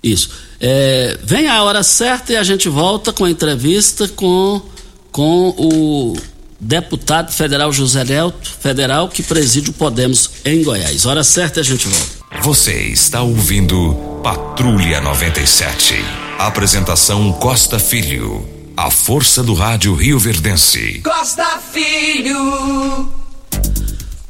Isso. 0.00 0.30
É, 0.60 1.18
vem 1.24 1.48
a 1.48 1.64
hora 1.64 1.82
certa 1.82 2.32
e 2.32 2.36
a 2.36 2.44
gente 2.44 2.68
volta 2.68 3.12
com 3.12 3.24
a 3.24 3.30
entrevista 3.30 4.06
com, 4.06 4.62
com 5.10 5.48
o 5.58 6.16
deputado 6.60 7.32
federal 7.32 7.72
José 7.72 8.04
Nelto, 8.04 8.48
federal 8.60 9.08
que 9.08 9.22
preside 9.22 9.70
o 9.70 9.72
Podemos 9.72 10.30
em 10.44 10.62
Goiás. 10.62 11.06
Hora 11.06 11.24
certa 11.24 11.58
a 11.58 11.64
gente 11.64 11.88
volta. 11.88 12.24
Você 12.42 12.72
está 12.72 13.20
ouvindo 13.22 14.20
Patrulha 14.22 15.00
97. 15.00 15.96
Apresentação 16.38 17.32
Costa 17.32 17.80
Filho. 17.80 18.48
A 18.76 18.90
força 18.90 19.42
do 19.42 19.54
rádio 19.54 19.94
Rio 19.94 20.18
Verdense. 20.18 21.00
Costa 21.02 21.58
Filho. 21.72 23.23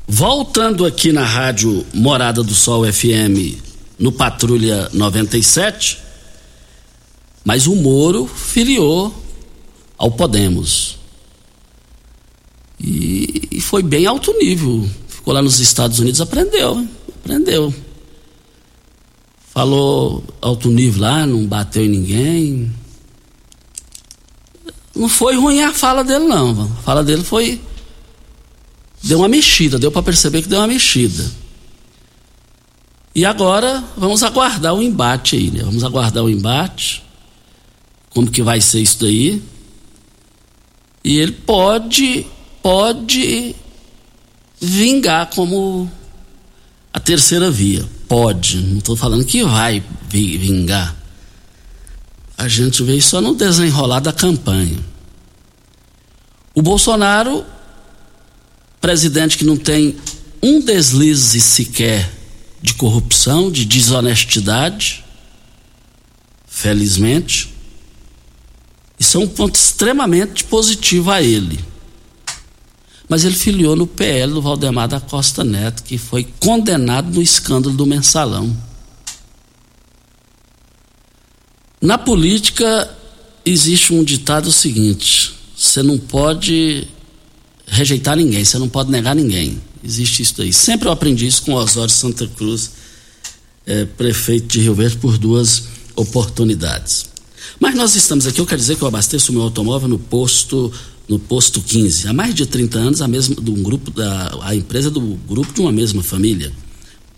Voltando 0.07 0.85
aqui 0.85 1.13
na 1.13 1.25
rádio 1.25 1.85
Morada 1.95 2.43
do 2.43 2.55
Sol 2.55 2.85
FM, 2.91 3.57
no 3.99 4.13
Patrulha 4.13 4.91
97, 4.93 5.99
mas 7.43 7.67
o 7.67 7.75
Moro 7.75 8.27
filiou 8.27 9.15
ao 9.97 10.11
Podemos. 10.11 10.99
E, 12.79 13.49
e, 13.51 13.61
foi 13.63 13.83
bem 13.83 14.05
alto 14.05 14.37
nível. 14.37 14.87
Ficou 15.09 15.33
lá 15.33 15.41
nos 15.41 15.59
Estados 15.59 15.99
Unidos, 15.99 16.21
aprendeu, 16.21 16.87
aprendeu. 17.09 17.73
Falou 19.55 20.23
alto 20.43 20.69
nível 20.69 21.01
lá, 21.01 21.27
não 21.27 21.47
bateu 21.47 21.83
em 21.83 21.89
ninguém. 21.89 22.73
Não 24.95 25.09
foi 25.09 25.37
ruim 25.37 25.63
a 25.63 25.73
fala 25.73 26.05
dele, 26.05 26.27
não. 26.27 26.63
A 26.63 26.83
fala 26.83 27.03
dele 27.03 27.25
foi. 27.25 27.59
Deu 29.05 29.19
uma 29.19 29.29
mexida, 29.29 29.79
deu 29.79 29.93
para 29.93 30.03
perceber 30.03 30.43
que 30.43 30.49
deu 30.49 30.59
uma 30.59 30.67
mexida. 30.67 31.31
E 33.15 33.25
agora 33.25 33.85
vamos 33.97 34.23
aguardar 34.23 34.75
o 34.75 34.83
embate 34.83 35.37
aí, 35.37 35.51
né? 35.51 35.63
Vamos 35.63 35.85
aguardar 35.85 36.25
o 36.25 36.31
embate. 36.31 37.03
Como 38.11 38.31
que 38.31 38.43
vai 38.43 38.61
ser 38.61 38.81
isso 38.81 39.01
daí? 39.01 39.43
E 41.05 41.19
ele 41.19 41.33
pode 41.33 42.27
pode 42.63 43.55
vingar 44.59 45.27
como 45.27 45.91
a 46.91 46.99
terceira 46.99 47.51
via. 47.51 47.85
Pode, 48.09 48.57
não 48.57 48.79
estou 48.79 48.97
falando 48.97 49.25
que 49.25 49.45
vai 49.45 49.83
vingar. 50.09 50.97
A 52.39 52.49
gente 52.49 52.83
vê 52.83 53.01
só 53.01 53.21
no 53.21 53.35
desenrolar 53.35 54.01
da 54.01 54.13
campanha. 54.13 54.79
O 56.55 56.63
Bolsonaro, 56.63 57.45
presidente 58.85 59.39
que 59.39 59.47
não 59.47 59.57
tem 59.57 59.97
um 60.43 60.61
deslize 60.61 61.41
sequer 61.41 62.13
de 62.61 62.75
corrupção, 62.75 63.51
de 63.51 63.65
desonestidade, 63.65 65.03
felizmente, 66.47 67.49
isso 69.01 69.17
é 69.17 69.21
um 69.21 69.27
ponto 69.27 69.55
extremamente 69.55 70.45
positivo 70.45 71.11
a 71.11 71.23
ele 71.23 71.59
mas 73.09 73.25
ele 73.25 73.35
filiou 73.35 73.75
no 73.75 73.87
PL 73.87 74.33
do 74.33 74.43
Valdemar 74.43 74.89
da 74.89 75.01
Costa 75.01 75.45
Neto, 75.45 75.83
que 75.83 75.99
foi 75.99 76.27
condenado 76.41 77.13
no 77.13 77.23
escândalo 77.23 77.77
do 77.77 77.87
mensalão. 77.87 78.55
Na 81.81 81.99
política 81.99 82.91
existe 83.45 83.93
um 83.93 84.03
ditado 84.03 84.51
seguinte: 84.51 85.35
você 85.57 85.83
não 85.83 85.99
pode 85.99 86.89
rejeitar 87.67 88.17
ninguém, 88.17 88.45
você 88.45 88.59
não 88.59 88.69
pode 88.69 88.91
negar 88.91 89.15
ninguém. 89.15 89.61
Existe 89.83 90.23
isso 90.23 90.41
aí. 90.41 90.53
Sempre 90.53 90.89
eu 90.89 90.93
aprendi 90.93 91.27
isso 91.27 91.43
com 91.43 91.55
Osório 91.55 91.93
Santa 91.93 92.27
Cruz, 92.27 92.71
é, 93.67 93.85
prefeito 93.85 94.47
de 94.47 94.61
Rio 94.61 94.75
Verde, 94.75 94.97
por 94.97 95.19
duas 95.19 95.65
oportunidades. 95.95 97.07
Mas 97.61 97.75
nós 97.75 97.95
estamos 97.95 98.27
aqui, 98.27 98.41
eu 98.41 98.47
quero 98.47 98.61
dizer 98.61 98.77
que 98.77 98.83
eu 98.83 98.89
abasteço 98.89 99.31
o 99.31 99.35
meu 99.35 99.43
automóvel 99.43 99.89
no 99.89 99.99
posto 99.99 100.73
no 101.09 101.19
posto 101.19 101.61
15. 101.61 102.09
Há 102.09 102.13
mais 102.13 102.35
de 102.35 102.47
30 102.47 102.79
anos, 102.79 103.03
a 103.03 103.09
mesma 103.09 103.35
do 103.37 103.53
um 103.53 103.63
grupo 103.63 103.91
da 103.91 104.39
a 104.43 104.55
empresa 104.55 104.91
do 104.91 105.01
grupo 105.01 105.53
de 105.53 105.61
uma 105.61 105.71
mesma 105.73 106.03
família. 106.03 106.51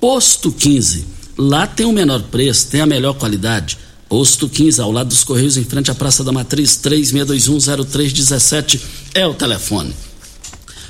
Posto 0.00 0.50
15. 0.52 1.04
Lá 1.38 1.66
tem 1.66 1.86
o 1.86 1.92
menor 1.92 2.22
preço, 2.22 2.68
tem 2.68 2.80
a 2.80 2.86
melhor 2.86 3.14
qualidade. 3.14 3.78
Posto 4.08 4.48
15, 4.48 4.80
ao 4.80 4.92
lado 4.92 5.08
dos 5.08 5.24
Correios, 5.24 5.56
em 5.56 5.64
frente 5.64 5.90
à 5.90 5.94
Praça 5.94 6.22
da 6.22 6.30
Matriz, 6.32 6.78
36210317 6.82 8.80
é 9.14 9.26
o 9.26 9.34
telefone. 9.34 9.92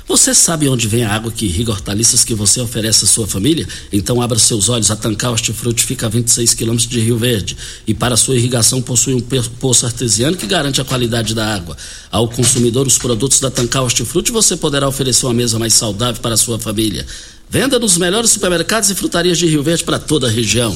Você 0.07 0.33
sabe 0.33 0.69
onde 0.69 0.87
vem 0.87 1.03
a 1.03 1.13
água 1.13 1.29
que 1.29 1.45
irriga 1.45 1.69
hortaliças 1.69 2.23
que 2.23 2.33
você 2.33 2.61
oferece 2.61 3.03
à 3.03 3.07
sua 3.07 3.27
família? 3.27 3.67
Então 3.91 4.21
abra 4.21 4.39
seus 4.39 4.69
olhos. 4.69 4.89
A 4.89 4.95
Tancar 4.95 5.31
Hortifruti 5.31 5.83
fica 5.83 6.05
a 6.05 6.09
26 6.09 6.53
quilômetros 6.53 6.89
de 6.89 7.01
Rio 7.01 7.17
Verde 7.17 7.57
e 7.85 7.93
para 7.93 8.15
sua 8.15 8.37
irrigação 8.37 8.81
possui 8.81 9.13
um 9.13 9.21
poço 9.59 9.85
artesiano 9.85 10.37
que 10.37 10.47
garante 10.47 10.79
a 10.79 10.85
qualidade 10.85 11.35
da 11.35 11.53
água. 11.53 11.75
Ao 12.09 12.25
consumidor 12.29 12.87
os 12.87 12.97
produtos 12.97 13.41
da 13.41 13.51
Tancar 13.51 13.83
Hortifruti 13.83 14.31
você 14.31 14.55
poderá 14.55 14.87
oferecer 14.87 15.25
uma 15.25 15.33
mesa 15.33 15.59
mais 15.59 15.73
saudável 15.73 16.21
para 16.21 16.35
a 16.35 16.37
sua 16.37 16.57
família. 16.57 17.05
Venda 17.49 17.77
nos 17.77 17.97
melhores 17.97 18.29
supermercados 18.29 18.89
e 18.89 18.95
frutarias 18.95 19.37
de 19.37 19.45
Rio 19.45 19.61
Verde 19.61 19.83
para 19.83 19.99
toda 19.99 20.27
a 20.27 20.31
região. 20.31 20.75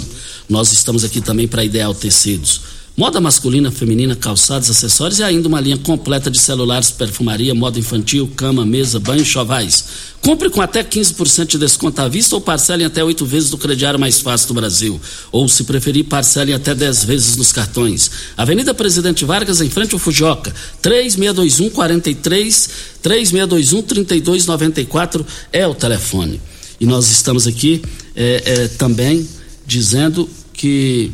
Nós 0.49 0.73
estamos 0.73 1.05
aqui 1.05 1.21
também 1.21 1.47
para 1.47 1.63
Ideal 1.63 1.95
Tecidos. 1.95 2.80
Moda 2.95 3.21
masculina, 3.21 3.71
feminina, 3.71 4.17
calçados, 4.17 4.69
acessórios 4.69 5.19
e 5.19 5.23
ainda 5.23 5.47
uma 5.47 5.61
linha 5.61 5.77
completa 5.77 6.29
de 6.29 6.37
celulares, 6.37 6.91
perfumaria, 6.91 7.55
moda 7.55 7.79
infantil, 7.79 8.29
cama, 8.35 8.65
mesa, 8.65 8.99
banho 8.99 9.21
e 9.21 9.25
chovais. 9.25 9.85
Compre 10.19 10.49
com 10.49 10.61
até 10.61 10.83
15% 10.83 11.47
de 11.47 11.57
desconto 11.57 12.01
à 12.01 12.09
vista 12.09 12.35
ou 12.35 12.41
parcele 12.41 12.83
até 12.83 13.01
oito 13.01 13.25
vezes 13.25 13.49
do 13.49 13.57
crediário 13.57 13.97
mais 13.97 14.19
fácil 14.19 14.49
do 14.49 14.55
Brasil. 14.55 14.99
Ou, 15.31 15.47
se 15.47 15.63
preferir, 15.63 16.03
parcele 16.03 16.53
até 16.53 16.75
10 16.75 17.05
vezes 17.05 17.37
nos 17.37 17.53
cartões. 17.53 18.11
Avenida 18.35 18.73
Presidente 18.73 19.23
Vargas, 19.23 19.61
em 19.61 19.69
frente 19.69 19.93
ao 19.93 19.99
Fujoca. 19.99 20.53
3621 20.81 21.69
43 21.69 22.69
3621 23.01 23.81
3294 23.83 25.25
é 25.53 25.65
o 25.65 25.73
telefone. 25.73 26.41
E 26.79 26.85
nós 26.85 27.09
estamos 27.09 27.47
aqui 27.47 27.81
é, 28.15 28.43
é, 28.45 28.67
também 28.67 29.27
dizendo 29.65 30.29
que 30.53 31.11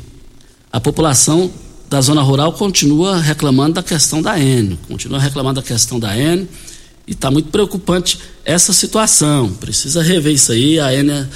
a 0.72 0.80
população 0.80 1.52
da 1.90 2.02
zona 2.02 2.22
rural 2.22 2.54
continua 2.54 3.18
reclamando 3.18 3.76
da 3.76 3.84
questão 3.84 4.22
da 4.22 4.40
N, 4.40 4.78
continua 4.88 5.20
reclamando 5.20 5.62
da 5.62 5.68
questão 5.68 6.00
da 6.00 6.18
N 6.18 6.48
e 7.08 7.14
está 7.14 7.32
muito 7.32 7.50
preocupante 7.50 8.20
essa 8.44 8.74
situação. 8.74 9.54
Precisa 9.54 10.02
rever 10.04 10.34
isso 10.34 10.52
aí. 10.52 10.80
A 10.80 10.94
N 10.94 11.28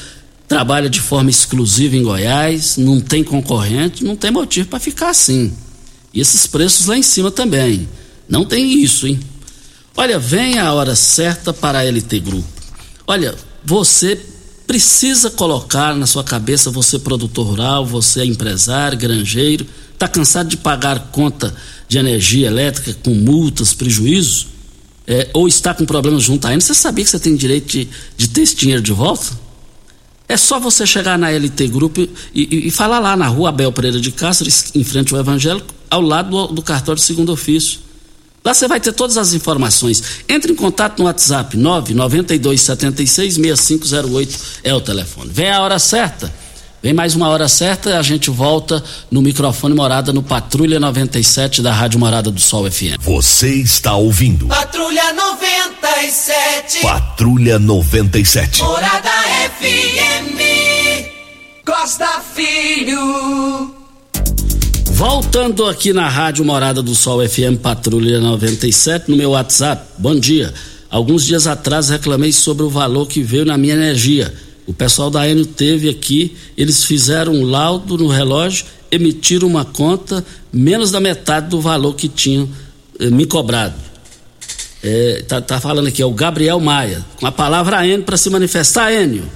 trabalha 0.48 0.90
de 0.90 1.00
forma 1.00 1.30
exclusiva 1.30 1.96
em 1.96 2.04
Goiás, 2.04 2.76
não 2.76 3.00
tem 3.00 3.24
concorrente, 3.24 4.04
não 4.04 4.18
tem 4.18 4.32
motivo 4.32 4.68
para 4.68 4.80
ficar 4.80 5.10
assim. 5.10 5.54
E 6.14 6.20
esses 6.20 6.46
preços 6.46 6.88
lá 6.88 6.98
em 6.98 7.04
cima 7.04 7.32
também. 7.32 7.88
Não 8.28 8.44
tem 8.44 8.82
isso, 8.84 9.08
hein? 9.08 9.18
Olha, 9.96 10.20
vem 10.20 10.60
a 10.60 10.74
hora 10.74 10.96
certa 10.96 11.54
para 11.54 11.80
a 11.80 11.84
LT 11.84 12.20
Grupo. 12.20 12.48
Olha, 13.08 13.36
você 13.64 14.20
precisa 14.68 15.30
colocar 15.30 15.96
na 15.96 16.06
sua 16.06 16.24
cabeça, 16.24 16.70
você 16.70 17.00
produtor 17.00 17.46
rural, 17.48 17.86
você 17.86 18.24
empresário, 18.24 18.98
granjeiro, 18.98 19.66
Está 20.02 20.08
cansado 20.08 20.50
de 20.50 20.58
pagar 20.58 21.12
conta 21.12 21.54
de 21.88 22.00
energia 22.00 22.48
elétrica 22.48 22.98
com 23.04 23.12
multas, 23.12 23.72
prejuízos? 23.72 24.48
É, 25.06 25.30
ou 25.32 25.48
está 25.48 25.76
com 25.76 25.86
problemas 25.86 26.24
junto 26.24 26.48
à 26.48 26.50
Enel? 26.50 26.62
Você 26.62 26.74
sabia 26.74 27.04
que 27.06 27.12
você 27.12 27.20
tem 27.20 27.36
direito 27.36 27.68
de, 27.68 27.88
de 28.18 28.28
ter 28.30 28.42
esse 28.42 28.56
dinheiro 28.56 28.82
de 28.82 28.92
volta? 28.92 29.28
É 30.28 30.36
só 30.38 30.60
você 30.60 30.88
chegar 30.88 31.20
na 31.20 31.30
LT 31.30 31.68
Grupo 31.68 32.02
e, 32.02 32.10
e, 32.34 32.68
e, 32.68 32.72
falar 32.72 32.98
lá 32.98 33.16
na 33.16 33.28
rua 33.28 33.50
Abel 33.50 33.72
Pereira 33.72 34.02
de 34.02 34.12
Cáceres, 34.12 34.72
em 34.74 34.84
frente 34.84 35.14
ao 35.14 35.20
Evangélico, 35.20 35.72
ao 35.88 36.02
lado 36.02 36.32
do, 36.32 36.48
do 36.48 36.62
cartório 36.64 37.00
de 37.00 37.06
segundo 37.06 37.32
ofício. 37.32 37.82
Lá 38.44 38.56
você 38.56 38.68
vai 38.68 38.80
ter 38.80 38.94
todas 38.94 39.18
as 39.18 39.34
informações. 39.34 40.02
Entre 40.28 40.52
em 40.52 40.56
contato 40.56 40.98
no 40.98 41.06
WhatsApp 41.06 41.56
992 41.56 42.60
76 42.60 43.36
6508 43.36 44.40
é 44.64 44.74
o 44.74 44.82
telefone. 44.82 45.30
Vem 45.32 45.52
a 45.52 45.62
hora 45.62 45.78
certa. 45.78 46.41
Vem 46.82 46.94
mais 46.94 47.14
uma 47.14 47.30
hora 47.30 47.48
certa, 47.48 48.00
a 48.00 48.02
gente 48.02 48.32
volta 48.32 48.84
no 49.12 49.22
microfone 49.22 49.76
Morada 49.76 50.12
no 50.12 50.24
Patrulha 50.24 50.80
97 50.80 51.62
da 51.62 51.72
Rádio 51.72 52.00
Morada 52.00 52.32
do 52.32 52.42
Sol 52.42 52.70
FM. 52.72 52.98
Você 53.02 53.54
está 53.54 53.96
ouvindo. 53.96 54.48
Patrulha 54.48 55.14
97. 55.14 56.82
Patrulha 56.82 57.60
97. 57.60 58.64
Morada 58.64 59.12
FM. 59.60 60.42
Costa 61.64 62.20
Filho. 62.34 63.76
Voltando 64.86 65.68
aqui 65.68 65.94
na 65.94 66.10
Rádio 66.10 66.44
Morada 66.44 66.82
do 66.82 66.96
Sol 66.96 67.20
FM 67.30 67.62
Patrulha 67.62 68.20
97 68.20 69.12
no 69.12 69.18
meu 69.18 69.32
WhatsApp. 69.32 69.86
Bom 70.00 70.20
dia. 70.20 70.52
Alguns 70.90 71.28
dias 71.28 71.46
atrás 71.46 71.90
reclamei 71.90 72.32
sobre 72.32 72.64
o 72.64 72.72
valor 72.72 73.06
que 73.06 73.22
veio 73.22 73.46
na 73.46 73.56
minha 73.56 73.76
energia 73.76 74.34
o 74.66 74.74
pessoal 74.74 75.10
da 75.10 75.28
Enel 75.28 75.46
teve 75.46 75.90
aqui, 75.90 76.36
eles 76.58 76.84
fizeram 76.84 77.34
um 77.34 77.44
laudo 77.44 77.98
no 77.98 78.08
relógio, 78.08 78.66
emitiram 78.92 79.48
uma 79.48 79.66
conta 79.66 80.26
menos 80.52 80.92
da 80.92 81.00
metade 81.00 81.50
do 81.50 81.60
valor 81.62 81.96
que 81.96 82.08
tinham 82.08 82.50
eh, 83.00 83.10
me 83.10 83.26
cobrado. 83.26 83.76
É, 84.84 85.24
tá, 85.28 85.40
tá, 85.40 85.60
falando 85.60 85.88
aqui, 85.88 86.02
é 86.02 86.06
o 86.06 86.12
Gabriel 86.12 86.60
Maia, 86.60 87.06
com 87.20 87.28
a 87.28 87.32
palavra 87.32 87.86
Enio 87.86 88.04
para 88.04 88.18
se 88.18 88.30
manifestar, 88.30 88.92
Enio. 88.92 89.30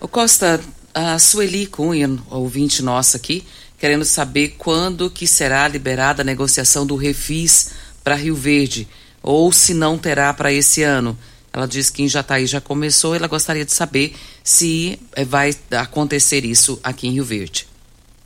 O 0.00 0.06
Costa, 0.06 0.60
a 0.94 1.18
Sueli 1.18 1.66
Cunha, 1.66 2.18
ouvinte 2.30 2.82
nossa 2.82 3.16
aqui, 3.16 3.44
querendo 3.78 4.04
saber 4.04 4.56
quando 4.58 5.10
que 5.10 5.26
será 5.26 5.66
liberada 5.66 6.22
a 6.22 6.24
negociação 6.24 6.86
do 6.86 6.96
Refis 6.96 7.70
para 8.04 8.14
Rio 8.14 8.34
Verde, 8.34 8.86
ou 9.22 9.50
se 9.52 9.72
não 9.72 9.96
terá 9.96 10.32
para 10.34 10.52
esse 10.52 10.82
ano. 10.82 11.16
Ela 11.52 11.66
diz 11.66 11.90
que 11.90 12.02
em 12.02 12.08
Jataí 12.08 12.46
já 12.46 12.60
começou, 12.60 13.14
ela 13.14 13.26
gostaria 13.26 13.64
de 13.64 13.72
saber 13.72 14.14
se 14.44 14.98
eh, 15.16 15.24
vai 15.24 15.54
acontecer 15.72 16.44
isso 16.44 16.78
aqui 16.82 17.08
em 17.08 17.12
Rio 17.12 17.24
Verde. 17.24 17.66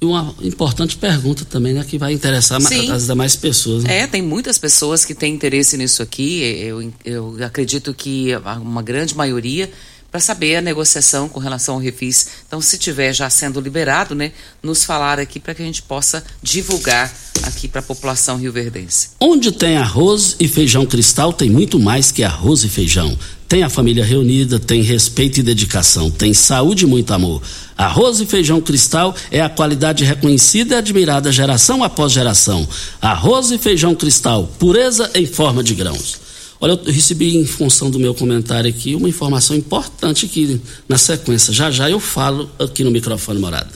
E 0.00 0.04
uma 0.04 0.34
importante 0.42 0.96
pergunta 0.96 1.44
também, 1.44 1.72
né, 1.72 1.84
que 1.84 1.96
vai 1.96 2.12
interessar 2.12 2.60
Sim. 2.60 2.90
as 2.90 3.06
demais 3.06 3.36
pessoas. 3.36 3.84
Né? 3.84 4.00
É, 4.00 4.06
tem 4.06 4.20
muitas 4.20 4.58
pessoas 4.58 5.04
que 5.04 5.14
têm 5.14 5.32
interesse 5.32 5.76
nisso 5.76 6.02
aqui. 6.02 6.42
Eu, 6.42 6.92
eu 7.04 7.36
acredito 7.44 7.94
que 7.94 8.30
uma 8.60 8.82
grande 8.82 9.16
maioria 9.16 9.70
para 10.14 10.20
saber 10.20 10.54
a 10.54 10.62
negociação 10.62 11.28
com 11.28 11.40
relação 11.40 11.74
ao 11.74 11.80
refis. 11.80 12.28
Então, 12.46 12.60
se 12.60 12.78
tiver 12.78 13.12
já 13.12 13.28
sendo 13.28 13.60
liberado, 13.60 14.14
né, 14.14 14.30
nos 14.62 14.84
falar 14.84 15.18
aqui 15.18 15.40
para 15.40 15.56
que 15.56 15.60
a 15.60 15.64
gente 15.66 15.82
possa 15.82 16.22
divulgar 16.40 17.12
aqui 17.42 17.66
para 17.66 17.80
a 17.80 17.82
população 17.82 18.36
rioverdense. 18.36 19.08
Onde 19.18 19.50
tem 19.50 19.76
arroz 19.76 20.36
e 20.38 20.46
feijão 20.46 20.86
cristal, 20.86 21.32
tem 21.32 21.50
muito 21.50 21.80
mais 21.80 22.12
que 22.12 22.22
arroz 22.22 22.62
e 22.62 22.68
feijão. 22.68 23.18
Tem 23.48 23.64
a 23.64 23.68
família 23.68 24.04
reunida, 24.04 24.60
tem 24.60 24.82
respeito 24.82 25.40
e 25.40 25.42
dedicação, 25.42 26.12
tem 26.12 26.32
saúde 26.32 26.84
e 26.84 26.86
muito 26.86 27.12
amor. 27.12 27.42
Arroz 27.76 28.20
e 28.20 28.26
feijão 28.26 28.60
cristal 28.60 29.16
é 29.32 29.40
a 29.40 29.48
qualidade 29.48 30.04
reconhecida 30.04 30.76
e 30.76 30.78
admirada 30.78 31.32
geração 31.32 31.82
após 31.82 32.12
geração. 32.12 32.68
Arroz 33.02 33.50
e 33.50 33.58
feijão 33.58 33.96
cristal, 33.96 34.46
pureza 34.60 35.10
em 35.12 35.26
forma 35.26 35.60
de 35.60 35.74
grãos. 35.74 36.23
Olha, 36.64 36.80
eu 36.82 36.92
recebi 36.94 37.36
em 37.36 37.44
função 37.44 37.90
do 37.90 37.98
meu 37.98 38.14
comentário 38.14 38.70
aqui 38.70 38.94
uma 38.94 39.06
informação 39.06 39.54
importante 39.54 40.26
que 40.26 40.58
na 40.88 40.96
sequência, 40.96 41.52
já 41.52 41.70
já 41.70 41.90
eu 41.90 42.00
falo 42.00 42.50
aqui 42.58 42.82
no 42.82 42.90
microfone 42.90 43.38
morada. 43.38 43.68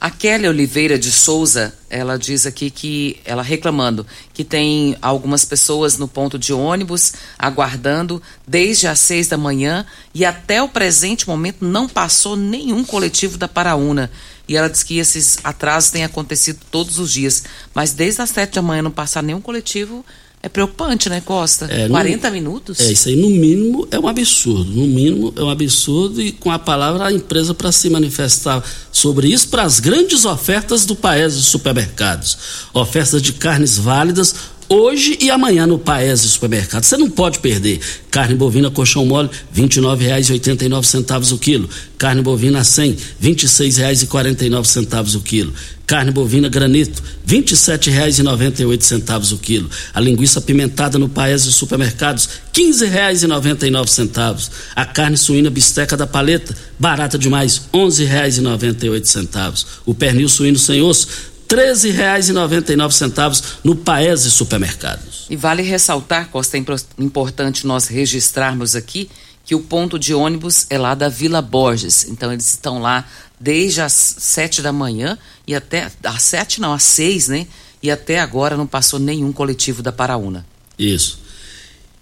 A 0.00 0.12
Kelly 0.12 0.46
Oliveira 0.46 0.96
de 0.96 1.10
Souza, 1.10 1.74
ela 1.90 2.16
diz 2.16 2.46
aqui 2.46 2.70
que, 2.70 3.16
ela 3.24 3.42
reclamando, 3.42 4.06
que 4.32 4.44
tem 4.44 4.96
algumas 5.02 5.44
pessoas 5.44 5.98
no 5.98 6.06
ponto 6.06 6.38
de 6.38 6.52
ônibus 6.52 7.14
aguardando 7.36 8.22
desde 8.46 8.86
as 8.86 9.00
seis 9.00 9.26
da 9.26 9.36
manhã 9.36 9.84
e 10.14 10.24
até 10.24 10.62
o 10.62 10.68
presente 10.68 11.26
momento 11.26 11.64
não 11.64 11.88
passou 11.88 12.36
nenhum 12.36 12.84
coletivo 12.84 13.36
da 13.36 13.48
Paraúna. 13.48 14.08
E 14.48 14.56
ela 14.56 14.70
diz 14.70 14.84
que 14.84 14.98
esses 14.98 15.38
atrasos 15.42 15.90
têm 15.90 16.04
acontecido 16.04 16.60
todos 16.70 17.00
os 17.00 17.10
dias, 17.10 17.42
mas 17.74 17.92
desde 17.92 18.22
as 18.22 18.30
sete 18.30 18.54
da 18.54 18.62
manhã 18.62 18.82
não 18.82 18.92
passar 18.92 19.20
nenhum 19.20 19.40
coletivo, 19.40 20.04
é 20.46 20.48
preocupante, 20.48 21.08
né, 21.08 21.20
Costa? 21.20 21.66
É, 21.68 21.88
40 21.88 22.28
no, 22.28 22.32
minutos? 22.32 22.78
É, 22.78 22.92
isso 22.92 23.08
aí 23.08 23.16
no 23.16 23.28
mínimo 23.28 23.86
é 23.90 23.98
um 23.98 24.06
absurdo. 24.06 24.70
No 24.70 24.86
mínimo 24.86 25.34
é 25.36 25.42
um 25.42 25.50
absurdo 25.50 26.22
e 26.22 26.30
com 26.30 26.52
a 26.52 26.58
palavra 26.58 27.06
a 27.06 27.12
empresa 27.12 27.52
para 27.52 27.72
se 27.72 27.90
manifestar 27.90 28.62
sobre 28.92 29.26
isso 29.26 29.48
para 29.48 29.64
as 29.64 29.80
grandes 29.80 30.24
ofertas 30.24 30.86
do 30.86 30.94
país 30.94 31.34
dos 31.34 31.46
supermercados. 31.46 32.38
Ofertas 32.72 33.20
de 33.20 33.32
carnes 33.32 33.76
válidas 33.76 34.36
hoje 34.68 35.18
e 35.20 35.30
amanhã 35.30 35.66
no 35.66 35.78
Paese 35.78 36.28
Supermercado. 36.28 36.84
Você 36.84 36.96
não 36.96 37.10
pode 37.10 37.38
perder. 37.38 37.80
Carne 38.10 38.34
bovina 38.34 38.70
colchão 38.70 39.04
mole, 39.06 39.28
R$ 39.54 39.62
29,89 39.62 41.32
o 41.32 41.38
quilo. 41.38 41.68
Carne 41.98 42.22
bovina 42.22 42.62
100, 42.64 42.90
R$ 42.90 42.98
26,49 43.20 45.16
o 45.16 45.20
quilo. 45.20 45.52
Carne 45.86 46.10
bovina 46.10 46.48
granito, 46.48 47.02
R$ 47.26 47.38
27,98 47.42 49.32
o 49.32 49.38
quilo. 49.38 49.70
A 49.94 50.00
linguiça 50.00 50.40
apimentada 50.40 50.98
no 50.98 51.08
Paese 51.08 51.52
Supermercados, 51.52 52.28
R$ 52.52 52.62
15,99. 52.62 54.50
A 54.74 54.84
carne 54.84 55.16
suína 55.16 55.48
bisteca 55.48 55.96
da 55.96 56.06
paleta, 56.06 56.56
barata 56.78 57.16
demais, 57.16 57.62
R$ 57.72 57.80
11,98. 57.80 59.64
O 59.86 59.94
pernil 59.94 60.28
suíno 60.28 60.58
sem 60.58 60.82
osso, 60.82 61.35
R$ 61.50 61.72
13,99 61.72 63.42
no 63.62 63.76
Paese 63.76 64.30
Supermercados. 64.30 65.26
E 65.30 65.36
vale 65.36 65.62
ressaltar, 65.62 66.28
Costa, 66.28 66.56
é 66.56 66.64
importante 66.98 67.66
nós 67.66 67.86
registrarmos 67.86 68.74
aqui 68.74 69.08
que 69.44 69.54
o 69.54 69.60
ponto 69.60 69.98
de 69.98 70.12
ônibus 70.12 70.66
é 70.68 70.76
lá 70.76 70.94
da 70.94 71.08
Vila 71.08 71.40
Borges. 71.40 72.06
Então 72.08 72.32
eles 72.32 72.48
estão 72.48 72.80
lá 72.80 73.06
desde 73.38 73.80
as 73.80 73.92
sete 73.92 74.60
da 74.60 74.72
manhã 74.72 75.16
e 75.46 75.54
até 75.54 75.90
às 76.02 76.22
sete 76.22 76.60
não, 76.60 76.72
às 76.72 76.82
seis, 76.82 77.28
né? 77.28 77.46
E 77.82 77.90
até 77.90 78.18
agora 78.18 78.56
não 78.56 78.66
passou 78.66 78.98
nenhum 78.98 79.32
coletivo 79.32 79.82
da 79.82 79.92
Paraúna. 79.92 80.44
Isso. 80.76 81.20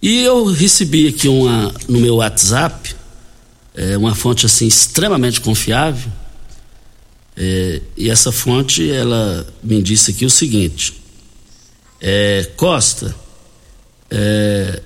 E 0.01 0.21
eu 0.21 0.45
recebi 0.47 1.09
aqui 1.09 1.29
uma 1.29 1.75
no 1.89 2.01
meu 2.01 2.17
WhatsApp 2.17 2.95
é, 3.75 3.97
uma 3.97 4.15
fonte 4.15 4.47
assim 4.47 4.67
extremamente 4.67 5.41
confiável 5.41 6.11
é, 7.37 7.81
e 7.97 8.09
essa 8.09 8.31
fonte, 8.31 8.90
ela 8.90 9.47
me 9.62 9.83
disse 9.83 10.12
aqui 10.12 10.25
o 10.25 10.31
seguinte: 10.31 10.94
é, 12.01 12.51
Costa, 12.57 13.14
é, 14.11 14.81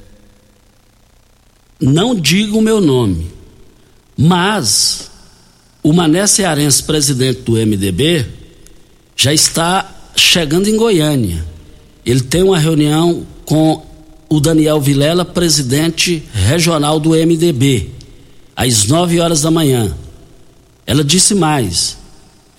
não 1.80 2.14
digo 2.14 2.58
o 2.58 2.62
meu 2.62 2.80
nome, 2.80 3.30
mas 4.16 5.11
o 5.82 5.92
Mané 5.92 6.26
Cearense, 6.26 6.82
presidente 6.82 7.42
do 7.42 7.52
MDB, 7.52 8.26
já 9.14 9.32
está 9.32 10.11
chegando 10.16 10.68
em 10.68 10.76
Goiânia. 10.76 11.44
Ele 12.04 12.22
tem 12.22 12.42
uma 12.42 12.58
reunião 12.58 13.26
com 13.44 13.87
o 14.28 14.40
Daniel 14.40 14.80
Vilela, 14.80 15.24
presidente 15.24 16.22
regional 16.32 16.98
do 16.98 17.11
MDB, 17.11 17.90
às 18.56 18.87
9 18.87 19.20
horas 19.20 19.42
da 19.42 19.50
manhã. 19.50 19.94
Ela 20.87 21.04
disse 21.04 21.34
mais: 21.34 21.97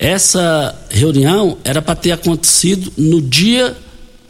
essa 0.00 0.74
reunião 0.88 1.58
era 1.62 1.82
para 1.82 1.94
ter 1.94 2.10
acontecido 2.10 2.90
no 2.96 3.20
dia 3.20 3.76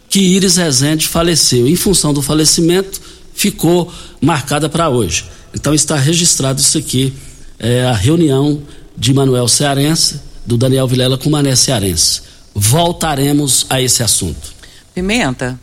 que 0.08 0.18
Iris 0.18 0.56
Rezende 0.56 1.06
faleceu. 1.06 1.68
Em 1.68 1.76
função 1.76 2.12
do 2.12 2.20
falecimento, 2.20 3.00
ficou 3.32 3.90
marcada 4.20 4.68
para 4.68 4.88
hoje. 4.88 5.26
Então 5.54 5.72
está 5.72 5.94
registrado 5.94 6.60
isso 6.60 6.76
aqui, 6.76 7.14
é, 7.56 7.84
a 7.84 7.92
reunião 7.92 8.60
de 8.96 9.14
Manuel 9.14 9.46
Cearense, 9.46 10.20
do 10.44 10.58
Daniel 10.58 10.88
Vilela 10.88 11.16
com 11.16 11.30
Mané 11.30 11.54
Cearense. 11.54 12.22
Voltaremos 12.52 13.64
a 13.70 13.80
esse 13.80 14.02
assunto. 14.02 14.52
Pimenta, 14.92 15.56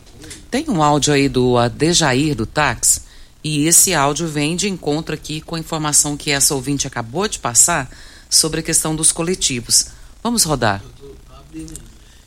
tem 0.50 0.64
um 0.70 0.82
áudio 0.82 1.12
aí 1.12 1.28
do 1.28 1.58
Adejair 1.58 2.34
do 2.34 2.46
táxi, 2.46 3.02
e 3.44 3.66
esse 3.66 3.92
áudio 3.92 4.26
vem 4.26 4.56
de 4.56 4.70
encontro 4.70 5.14
aqui 5.14 5.42
com 5.42 5.54
a 5.54 5.60
informação 5.60 6.16
que 6.16 6.30
essa 6.30 6.54
ouvinte 6.54 6.86
acabou 6.86 7.28
de 7.28 7.38
passar 7.38 7.90
sobre 8.30 8.60
a 8.60 8.62
questão 8.62 8.96
dos 8.96 9.12
coletivos. 9.12 9.97
Vamos 10.22 10.44
rodar. 10.44 10.82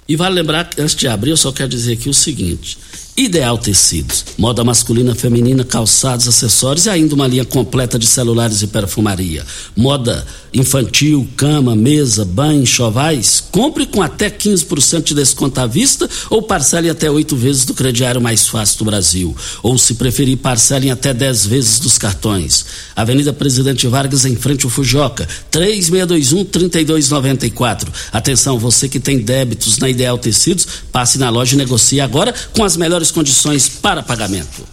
E 0.07 0.15
vale 0.15 0.35
lembrar 0.35 0.69
que 0.69 0.81
antes 0.81 0.95
de 0.95 1.07
abrir, 1.07 1.31
eu 1.31 1.37
só 1.37 1.51
quero 1.51 1.69
dizer 1.69 1.93
aqui 1.93 2.09
o 2.09 2.13
seguinte: 2.13 2.77
Ideal 3.21 3.55
Tecidos, 3.55 4.25
moda 4.35 4.63
masculina, 4.63 5.13
feminina, 5.13 5.63
calçados, 5.63 6.27
acessórios 6.27 6.87
e 6.87 6.89
ainda 6.89 7.13
uma 7.13 7.27
linha 7.27 7.45
completa 7.45 7.99
de 7.99 8.07
celulares 8.07 8.63
e 8.63 8.67
perfumaria. 8.67 9.45
Moda 9.75 10.25
infantil, 10.53 11.25
cama, 11.37 11.73
mesa, 11.75 12.25
banho, 12.25 12.65
chovais. 12.65 13.43
Compre 13.51 13.85
com 13.85 14.01
até 14.01 14.27
15% 14.29 15.03
de 15.03 15.13
desconto 15.13 15.59
à 15.59 15.67
vista 15.67 16.09
ou 16.29 16.41
parcele 16.41 16.89
até 16.89 17.09
oito 17.11 17.35
vezes 17.35 17.63
do 17.63 17.75
crediário 17.75 18.19
mais 18.19 18.47
fácil 18.47 18.79
do 18.79 18.85
Brasil. 18.85 19.35
Ou, 19.61 19.77
se 19.77 19.93
preferir, 19.93 20.37
parcelem 20.37 20.89
até 20.91 21.13
10 21.13 21.45
vezes 21.45 21.79
dos 21.79 21.97
cartões. 21.97 22.65
Avenida 22.95 23.31
Presidente 23.31 23.87
Vargas, 23.87 24.25
em 24.25 24.35
frente 24.35 24.65
ao 24.65 24.71
Fujoca, 24.71 25.27
3621-3294. 25.51 27.87
Atenção, 28.11 28.57
você 28.57 28.89
que 28.89 28.99
tem 28.99 29.19
débitos 29.19 29.77
na 29.77 29.87
Ideal 29.89 30.17
Tecidos, 30.17 30.65
passe 30.91 31.19
na 31.19 31.29
loja 31.29 31.53
e 31.53 31.57
negocie 31.57 32.01
agora 32.01 32.33
com 32.53 32.63
as 32.63 32.75
melhores 32.75 33.10
condições 33.11 33.69
para 33.69 34.01
pagamento. 34.01 34.65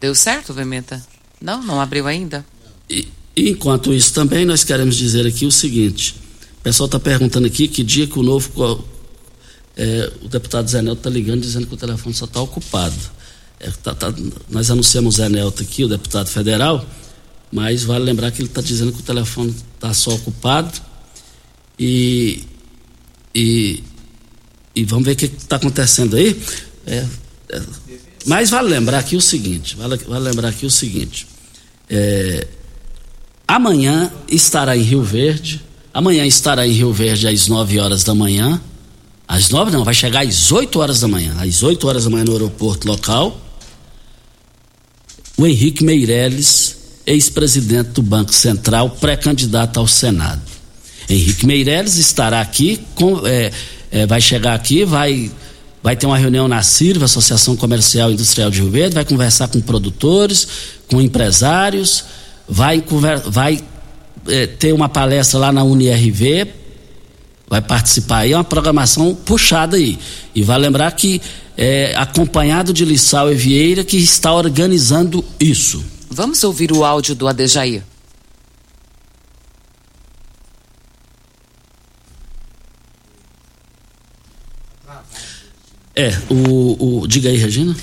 Deu 0.00 0.14
certo, 0.14 0.52
Vementa? 0.52 1.04
Não, 1.40 1.62
não 1.62 1.80
abriu 1.80 2.06
ainda? 2.06 2.44
E, 2.88 3.08
enquanto 3.36 3.92
isso 3.92 4.12
também, 4.12 4.44
nós 4.44 4.64
queremos 4.64 4.96
dizer 4.96 5.26
aqui 5.26 5.46
o 5.46 5.52
seguinte: 5.52 6.16
o 6.58 6.62
pessoal 6.62 6.86
está 6.86 6.98
perguntando 6.98 7.46
aqui 7.46 7.68
que 7.68 7.82
dia 7.82 8.06
que 8.06 8.18
o 8.18 8.22
novo. 8.22 8.84
É, 9.76 10.10
o 10.22 10.28
deputado 10.28 10.68
Zé 10.68 10.80
Nelto 10.80 11.00
está 11.00 11.10
ligando 11.10 11.42
dizendo 11.42 11.66
que 11.66 11.74
o 11.74 11.76
telefone 11.76 12.14
só 12.14 12.24
está 12.24 12.40
ocupado. 12.40 12.96
É, 13.60 13.70
tá, 13.70 13.94
tá, 13.94 14.12
nós 14.48 14.70
anunciamos 14.70 15.14
o 15.14 15.18
Zé 15.18 15.28
Nelto 15.28 15.62
aqui, 15.62 15.84
o 15.84 15.88
deputado 15.88 16.28
federal, 16.28 16.84
mas 17.52 17.84
vale 17.84 18.04
lembrar 18.04 18.30
que 18.30 18.40
ele 18.40 18.48
está 18.48 18.60
dizendo 18.62 18.92
que 18.92 19.00
o 19.00 19.02
telefone 19.02 19.54
está 19.74 19.92
só 19.92 20.14
ocupado 20.14 20.72
e, 21.78 22.44
e, 23.34 23.82
e 24.74 24.84
vamos 24.84 25.04
ver 25.04 25.12
o 25.12 25.16
que 25.16 25.26
está 25.26 25.56
acontecendo 25.56 26.16
aí. 26.16 26.40
É, 26.86 26.96
é, 26.96 27.06
mas 28.24 28.50
vale 28.50 28.68
lembrar 28.68 28.98
aqui 28.98 29.16
o 29.16 29.20
seguinte, 29.20 29.76
vale, 29.76 29.96
vale 29.96 30.24
lembrar 30.24 30.48
aqui 30.48 30.66
o 30.66 30.70
seguinte, 30.70 31.26
é, 31.88 32.46
amanhã 33.46 34.10
estará 34.28 34.76
em 34.76 34.82
Rio 34.82 35.02
Verde, 35.02 35.62
amanhã 35.94 36.26
estará 36.26 36.66
em 36.66 36.72
Rio 36.72 36.92
Verde 36.92 37.28
às 37.28 37.46
9 37.48 37.78
horas 37.78 38.04
da 38.04 38.14
manhã, 38.14 38.60
às 39.28 39.50
9 39.50 39.70
não, 39.70 39.84
vai 39.84 39.94
chegar 39.94 40.24
às 40.26 40.50
8 40.50 40.78
horas 40.78 41.00
da 41.00 41.08
manhã, 41.08 41.36
às 41.38 41.62
8 41.62 41.86
horas 41.86 42.04
da 42.04 42.10
manhã 42.10 42.24
no 42.24 42.32
aeroporto 42.32 42.86
local, 42.88 43.40
o 45.36 45.46
Henrique 45.46 45.84
Meirelles, 45.84 46.76
ex-presidente 47.06 47.90
do 47.90 48.02
Banco 48.02 48.34
Central, 48.34 48.90
pré-candidato 48.90 49.78
ao 49.78 49.86
Senado. 49.86 50.42
Henrique 51.08 51.46
Meirelles 51.46 51.96
estará 51.98 52.40
aqui, 52.40 52.80
com, 52.94 53.24
é, 53.26 53.52
é, 53.90 54.06
vai 54.06 54.20
chegar 54.20 54.54
aqui, 54.54 54.84
vai 54.84 55.30
vai 55.86 55.94
ter 55.94 56.04
uma 56.04 56.18
reunião 56.18 56.48
na 56.48 56.64
CIRVA, 56.64 57.04
Associação 57.04 57.54
Comercial 57.54 58.10
e 58.10 58.14
Industrial 58.14 58.50
de 58.50 58.60
Rio 58.60 58.68
Verde, 58.68 58.96
vai 58.96 59.04
conversar 59.04 59.46
com 59.46 59.60
produtores, 59.60 60.48
com 60.88 61.00
empresários, 61.00 62.04
vai, 62.48 62.82
vai 63.24 63.62
é, 64.26 64.48
ter 64.48 64.72
uma 64.72 64.88
palestra 64.88 65.38
lá 65.38 65.52
na 65.52 65.62
UniRV, 65.62 66.48
vai 67.48 67.62
participar 67.62 68.16
aí, 68.22 68.32
é 68.32 68.36
uma 68.36 68.42
programação 68.42 69.14
puxada 69.14 69.76
aí. 69.76 69.96
E 70.34 70.42
vai 70.42 70.58
lembrar 70.58 70.90
que 70.90 71.22
é 71.56 71.94
acompanhado 71.96 72.72
de 72.72 72.84
Lissau 72.84 73.30
e 73.30 73.36
Vieira 73.36 73.84
que 73.84 73.96
está 73.96 74.34
organizando 74.34 75.24
isso. 75.38 75.84
Vamos 76.10 76.42
ouvir 76.42 76.72
o 76.72 76.84
áudio 76.84 77.14
do 77.14 77.28
Adejair. 77.28 77.84
É, 85.96 86.12
o, 86.28 87.00
o, 87.00 87.08
diga 87.08 87.30
aí, 87.30 87.38
Regina. 87.38 87.74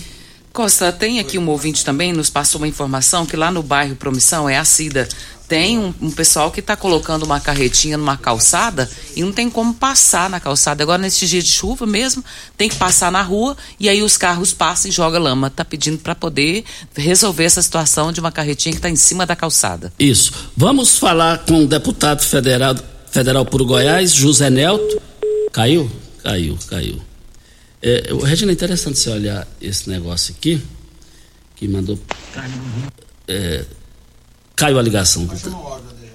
Costa, 0.53 0.91
tem 0.91 1.19
aqui 1.19 1.39
um 1.39 1.49
ouvinte 1.49 1.83
também, 1.83 2.13
nos 2.13 2.29
passou 2.29 2.61
uma 2.61 2.67
informação 2.67 3.25
que 3.25 3.35
lá 3.35 3.49
no 3.49 3.63
bairro 3.63 3.95
Promissão, 3.95 4.47
é 4.47 4.55
a 4.55 4.63
Cida, 4.63 5.09
tem 5.47 5.79
um, 5.79 5.91
um 5.99 6.11
pessoal 6.11 6.51
que 6.51 6.59
está 6.59 6.75
colocando 6.75 7.23
uma 7.23 7.39
carretinha 7.39 7.97
numa 7.97 8.15
calçada 8.15 8.87
e 9.15 9.23
não 9.23 9.31
tem 9.31 9.49
como 9.49 9.73
passar 9.73 10.29
na 10.29 10.39
calçada. 10.39 10.83
Agora, 10.83 11.01
nesse 11.01 11.25
dia 11.25 11.41
de 11.41 11.49
chuva 11.49 11.87
mesmo, 11.87 12.23
tem 12.55 12.69
que 12.69 12.75
passar 12.75 13.11
na 13.11 13.23
rua 13.23 13.57
e 13.79 13.89
aí 13.89 14.03
os 14.03 14.15
carros 14.15 14.53
passam 14.53 14.89
e 14.89 14.91
jogam 14.91 15.21
lama. 15.21 15.47
Está 15.47 15.65
pedindo 15.65 15.97
para 15.97 16.13
poder 16.13 16.63
resolver 16.95 17.45
essa 17.45 17.61
situação 17.61 18.11
de 18.11 18.19
uma 18.19 18.31
carretinha 18.31 18.73
que 18.73 18.79
está 18.79 18.89
em 18.91 18.95
cima 18.95 19.25
da 19.25 19.35
calçada. 19.35 19.91
Isso. 19.97 20.31
Vamos 20.55 20.99
falar 20.99 21.39
com 21.39 21.63
o 21.63 21.67
deputado 21.67 22.21
federal, 22.21 22.75
federal 23.11 23.43
por 23.43 23.63
Goiás, 23.63 24.11
José 24.13 24.51
Nelto. 24.51 25.01
Caiu? 25.51 25.91
Caiu, 26.23 26.57
caiu. 26.69 27.12
É, 27.85 28.01
Regina, 28.23 28.49
é 28.49 28.53
interessante 28.53 28.97
você 28.97 29.09
olhar 29.09 29.45
esse 29.61 29.89
negócio 29.89 30.33
aqui, 30.37 30.63
que 31.53 31.67
mandou. 31.67 31.99
É, 33.27 33.65
caiu 34.55 34.79
a 34.79 34.81
ligação. 34.81 35.27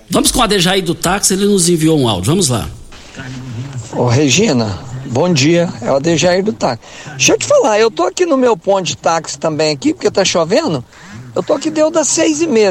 Vamos 0.08 0.32
com 0.32 0.40
a 0.40 0.46
Dejaí 0.46 0.80
do 0.80 0.94
táxi, 0.94 1.34
ele 1.34 1.44
nos 1.44 1.68
enviou 1.68 2.00
um 2.00 2.08
áudio. 2.08 2.30
Vamos 2.30 2.48
lá. 2.48 2.66
Ô 3.92 4.06
Regina, 4.06 4.78
bom 5.10 5.30
dia. 5.30 5.70
É 5.82 5.92
o 5.92 5.96
Adejair 5.96 6.42
do 6.42 6.54
táxi. 6.54 6.82
Deixa 7.10 7.34
eu 7.34 7.38
te 7.38 7.46
falar, 7.46 7.78
eu 7.78 7.90
tô 7.90 8.04
aqui 8.04 8.24
no 8.24 8.38
meu 8.38 8.56
ponto 8.56 8.84
de 8.84 8.96
táxi 8.96 9.38
também 9.38 9.74
aqui, 9.74 9.92
porque 9.92 10.10
tá 10.10 10.24
chovendo. 10.24 10.82
Eu 11.36 11.42
tô 11.42 11.52
aqui 11.52 11.70
deu 11.70 11.90
das 11.90 12.08
seis 12.08 12.40
e 12.40 12.46
meia. 12.46 12.70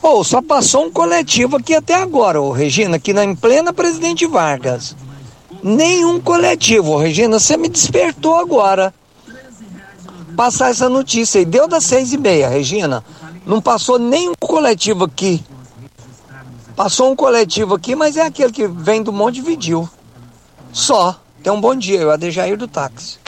Ô, 0.00 0.20
oh, 0.20 0.24
só 0.24 0.40
passou 0.40 0.86
um 0.86 0.90
coletivo 0.92 1.56
aqui 1.56 1.74
até 1.74 1.94
agora, 1.94 2.40
ô 2.40 2.52
Regina, 2.52 2.96
aqui 2.96 3.12
na, 3.12 3.24
em 3.24 3.34
plena 3.34 3.72
Presidente 3.72 4.24
Vargas 4.24 4.94
nenhum 5.62 6.20
coletivo. 6.20 6.96
Regina, 6.96 7.38
você 7.38 7.56
me 7.56 7.68
despertou 7.68 8.36
agora. 8.36 8.94
passar 10.36 10.70
essa 10.70 10.88
notícia 10.88 11.38
aí. 11.38 11.44
Deu 11.44 11.68
das 11.68 11.84
seis 11.84 12.12
e 12.12 12.18
meia, 12.18 12.48
Regina. 12.48 13.04
Não 13.46 13.60
passou 13.60 13.98
nenhum 13.98 14.34
coletivo 14.38 15.04
aqui. 15.04 15.44
Passou 16.76 17.12
um 17.12 17.16
coletivo 17.16 17.74
aqui, 17.74 17.94
mas 17.94 18.16
é 18.16 18.22
aquele 18.22 18.52
que 18.52 18.66
vem 18.66 19.02
do 19.02 19.12
Monte 19.12 19.40
Vidil. 19.40 19.88
Só. 20.72 21.20
Tem 21.42 21.52
um 21.52 21.60
bom 21.60 21.74
dia, 21.74 22.00
eu 22.00 22.10
Adejair 22.10 22.56
do 22.56 22.68
táxi. 22.68 23.18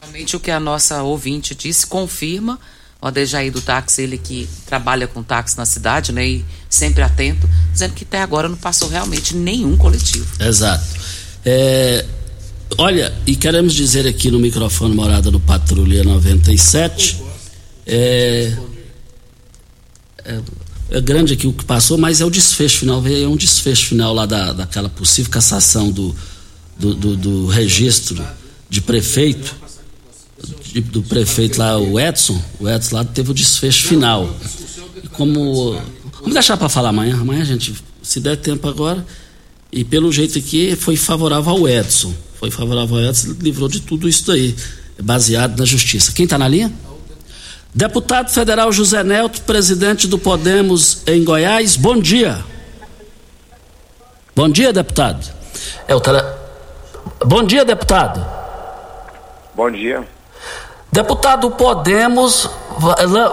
Realmente 0.00 0.36
o 0.36 0.40
que 0.40 0.50
a 0.50 0.58
nossa 0.58 1.02
ouvinte 1.02 1.54
disse 1.54 1.86
confirma. 1.86 2.58
O 3.00 3.06
Adejair 3.06 3.52
do 3.52 3.60
táxi, 3.60 4.02
ele 4.02 4.18
que 4.18 4.48
trabalha 4.66 5.06
com 5.06 5.22
táxi 5.22 5.56
na 5.56 5.64
cidade, 5.64 6.10
né? 6.10 6.26
E 6.26 6.44
sempre 6.68 7.02
atento, 7.02 7.48
dizendo 7.72 7.94
que 7.94 8.04
até 8.04 8.20
agora 8.20 8.48
não 8.48 8.56
passou 8.56 8.88
realmente 8.88 9.36
nenhum 9.36 9.76
coletivo. 9.76 10.26
Exato. 10.40 10.84
É, 11.44 12.04
olha, 12.76 13.14
e 13.24 13.36
queremos 13.36 13.72
dizer 13.72 14.06
aqui 14.06 14.30
no 14.30 14.40
microfone 14.40 14.94
Morada 14.94 15.30
do 15.30 15.38
Patrulha 15.38 16.02
97. 16.02 17.22
É, 17.86 18.52
é, 20.24 20.40
é 20.90 21.00
grande 21.00 21.34
aqui 21.34 21.46
o 21.46 21.52
que 21.52 21.64
passou, 21.64 21.96
mas 21.96 22.20
é 22.20 22.24
o 22.24 22.30
desfecho 22.30 22.78
final, 22.78 23.02
é 23.06 23.26
um 23.28 23.36
desfecho 23.36 23.86
final 23.86 24.12
lá 24.12 24.26
da, 24.26 24.52
daquela 24.52 24.88
possível 24.88 25.30
cassação 25.30 25.90
do, 25.90 26.14
do, 26.78 26.94
do, 26.94 27.16
do 27.16 27.46
registro 27.46 28.22
de 28.68 28.80
prefeito, 28.80 29.54
de, 30.62 30.80
do 30.80 31.02
prefeito 31.02 31.58
lá, 31.58 31.78
o 31.78 31.98
Edson, 31.98 32.40
o 32.60 32.68
Edson 32.68 32.96
lá 32.96 33.04
teve 33.04 33.30
o 33.30 33.34
desfecho 33.34 33.86
final. 33.86 34.28
E 35.02 35.08
como. 35.08 35.72
Vamos 36.20 36.34
deixar 36.34 36.56
para 36.56 36.68
falar 36.68 36.90
amanhã, 36.90 37.20
amanhã 37.20 37.42
a 37.42 37.44
gente, 37.44 37.74
se 38.02 38.20
der 38.20 38.36
tempo 38.36 38.68
agora, 38.68 39.04
e 39.70 39.84
pelo 39.84 40.12
jeito 40.12 40.38
aqui 40.38 40.76
foi 40.76 40.96
favorável 40.96 41.50
ao 41.50 41.68
Edson. 41.68 42.12
Foi 42.38 42.50
favorável 42.50 42.96
ao 42.96 43.04
Edson, 43.04 43.36
livrou 43.40 43.68
de 43.68 43.80
tudo 43.80 44.08
isso 44.08 44.26
daí, 44.26 44.54
baseado 45.02 45.58
na 45.58 45.64
justiça. 45.64 46.12
Quem 46.12 46.24
está 46.24 46.38
na 46.38 46.48
linha? 46.48 46.72
Deputado 47.74 48.30
federal 48.30 48.72
José 48.72 49.04
Nelto, 49.04 49.42
presidente 49.42 50.06
do 50.08 50.18
Podemos 50.18 51.02
em 51.06 51.22
Goiás, 51.22 51.76
bom 51.76 51.98
dia. 52.00 52.44
Bom 54.34 54.48
dia, 54.48 54.72
deputado. 54.72 55.32
É 55.86 55.94
o 55.94 56.00
tele... 56.00 56.22
Bom 57.24 57.42
dia, 57.42 57.64
deputado. 57.64 58.24
Bom 59.54 59.70
dia. 59.70 60.06
Deputado 60.98 61.48
Podemos 61.52 62.50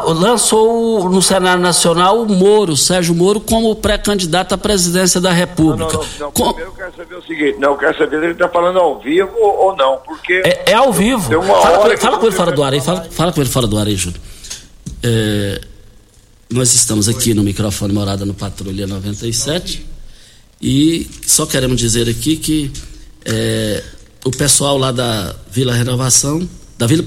lançou 0.06 1.10
no 1.10 1.20
cenário 1.20 1.64
nacional 1.64 2.22
o 2.22 2.30
Moro, 2.30 2.78
Sérgio 2.78 3.16
Moro, 3.16 3.42
como 3.42 3.76
pré-candidato 3.76 4.54
à 4.54 4.58
presidência 4.58 5.20
da 5.20 5.32
República. 5.32 5.98
Não, 5.98 6.04
não, 6.04 6.20
não. 6.20 6.32
Com... 6.32 6.54
Primeiro 6.54 6.70
eu 6.70 6.76
quero 6.76 6.96
saber 6.96 7.16
o 7.16 7.24
seguinte, 7.24 7.58
não, 7.58 7.72
eu 7.72 7.78
quero 7.78 7.98
saber 7.98 8.20
se 8.20 8.24
ele 8.24 8.34
está 8.34 8.48
falando 8.50 8.78
ao 8.78 9.00
vivo 9.00 9.36
ou 9.40 9.76
não, 9.76 9.98
porque... 10.06 10.44
É, 10.46 10.72
é 10.72 10.74
ao 10.76 10.94
vivo. 10.94 11.42
Fala, 11.42 11.80
com 11.80 11.88
ele, 11.88 11.98
fala 11.98 12.18
com 12.20 12.26
ele 12.28 12.36
fora 12.36 12.52
do 12.52 12.64
ar 12.64 12.74
aí, 12.74 12.82
fala, 12.82 13.08
fala 13.10 13.34
com 13.34 13.42
ele 13.42 13.50
fora 13.50 13.66
do 13.66 13.78
ar 13.80 13.88
aí, 13.88 13.96
Júlio. 13.96 14.22
É, 15.02 15.62
nós 16.52 16.72
estamos 16.76 17.10
aqui 17.10 17.34
no 17.34 17.42
microfone 17.42 17.92
Morada 17.92 18.26
no 18.26 18.36
Patrulha 18.36 18.86
97 18.86 19.84
e 20.62 21.10
só 21.26 21.48
queremos 21.48 21.80
dizer 21.80 22.08
aqui 22.08 22.38
que 22.38 22.72
é, 23.26 23.84
o 24.24 24.30
pessoal 24.30 24.78
lá 24.78 24.92
da 24.92 25.36
Vila 25.50 25.74
Renovação 25.74 26.48
da 26.78 26.88
Vila 26.88 27.06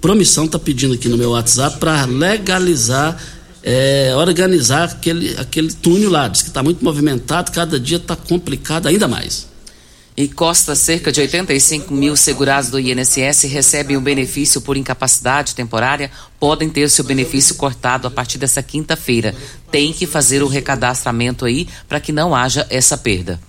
Promissão 0.00 0.44
está 0.44 0.58
pedindo 0.58 0.94
aqui 0.94 1.08
no 1.08 1.16
meu 1.16 1.30
WhatsApp 1.30 1.78
para 1.78 2.04
legalizar, 2.04 3.20
é, 3.62 4.12
organizar 4.16 4.84
aquele, 4.84 5.36
aquele 5.36 5.72
túnel 5.72 6.10
lá. 6.10 6.28
Diz 6.28 6.42
que 6.42 6.48
está 6.48 6.62
muito 6.62 6.84
movimentado, 6.84 7.50
cada 7.50 7.78
dia 7.78 7.96
está 7.96 8.14
complicado 8.14 8.86
ainda 8.86 9.08
mais. 9.08 9.48
E 10.16 10.28
Costa, 10.28 10.74
cerca 10.74 11.10
de 11.10 11.20
85 11.20 11.94
mil 11.94 12.14
segurados 12.14 12.68
do 12.68 12.78
INSS 12.78 13.44
recebem 13.44 13.96
o 13.96 14.00
benefício 14.00 14.60
por 14.60 14.76
incapacidade 14.76 15.54
temporária, 15.54 16.10
podem 16.38 16.68
ter 16.68 16.90
seu 16.90 17.04
benefício 17.04 17.54
cortado 17.54 18.06
a 18.06 18.10
partir 18.10 18.36
dessa 18.36 18.62
quinta-feira. 18.62 19.34
Tem 19.70 19.92
que 19.92 20.06
fazer 20.06 20.42
o 20.42 20.48
recadastramento 20.48 21.44
aí 21.44 21.66
para 21.88 22.00
que 22.00 22.12
não 22.12 22.34
haja 22.34 22.66
essa 22.68 22.98
perda. 22.98 23.40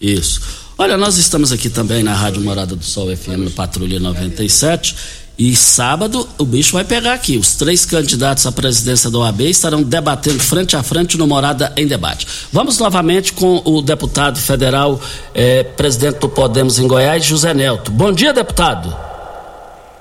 Isso. 0.00 0.65
Olha, 0.78 0.98
nós 0.98 1.16
estamos 1.16 1.52
aqui 1.52 1.70
também 1.70 2.02
na 2.02 2.12
Rádio 2.12 2.42
Morada 2.42 2.76
do 2.76 2.84
Sol 2.84 3.08
FM 3.08 3.38
no 3.38 3.50
Patrulha 3.50 3.98
97. 3.98 5.24
E 5.38 5.56
sábado 5.56 6.28
o 6.38 6.44
bicho 6.44 6.74
vai 6.74 6.84
pegar 6.84 7.14
aqui. 7.14 7.38
Os 7.38 7.56
três 7.56 7.86
candidatos 7.86 8.46
à 8.46 8.52
presidência 8.52 9.10
da 9.10 9.20
OAB 9.20 9.40
estarão 9.40 9.82
debatendo 9.82 10.38
frente 10.38 10.76
a 10.76 10.82
frente 10.82 11.16
no 11.16 11.26
Morada 11.26 11.72
em 11.78 11.86
Debate. 11.86 12.26
Vamos 12.52 12.78
novamente 12.78 13.32
com 13.32 13.62
o 13.64 13.80
deputado 13.80 14.38
federal, 14.38 15.00
eh, 15.34 15.62
presidente 15.64 16.18
do 16.18 16.28
Podemos 16.28 16.78
em 16.78 16.86
Goiás, 16.86 17.24
José 17.24 17.54
Nelto. 17.54 17.90
Bom 17.90 18.12
dia, 18.12 18.34
deputado. 18.34 18.94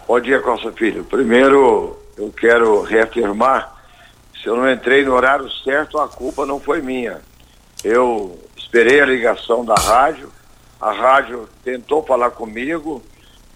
Bom 0.06 0.20
dia, 0.20 0.42
Costa 0.42 0.74
Filho. 0.74 1.06
Primeiro, 1.06 1.98
eu 2.18 2.34
quero 2.38 2.82
reafirmar: 2.82 3.74
se 4.42 4.50
eu 4.50 4.58
não 4.58 4.70
entrei 4.70 5.06
no 5.06 5.14
horário 5.14 5.50
certo, 5.64 5.98
a 6.00 6.08
culpa 6.10 6.46
não 6.46 6.60
foi 6.60 6.82
minha. 6.82 7.22
Eu 7.82 8.38
esperei 8.58 9.00
a 9.00 9.06
ligação 9.06 9.64
da 9.64 9.76
rádio 9.76 10.30
a 10.86 10.92
rádio 10.92 11.50
tentou 11.64 12.04
falar 12.04 12.30
comigo, 12.30 13.02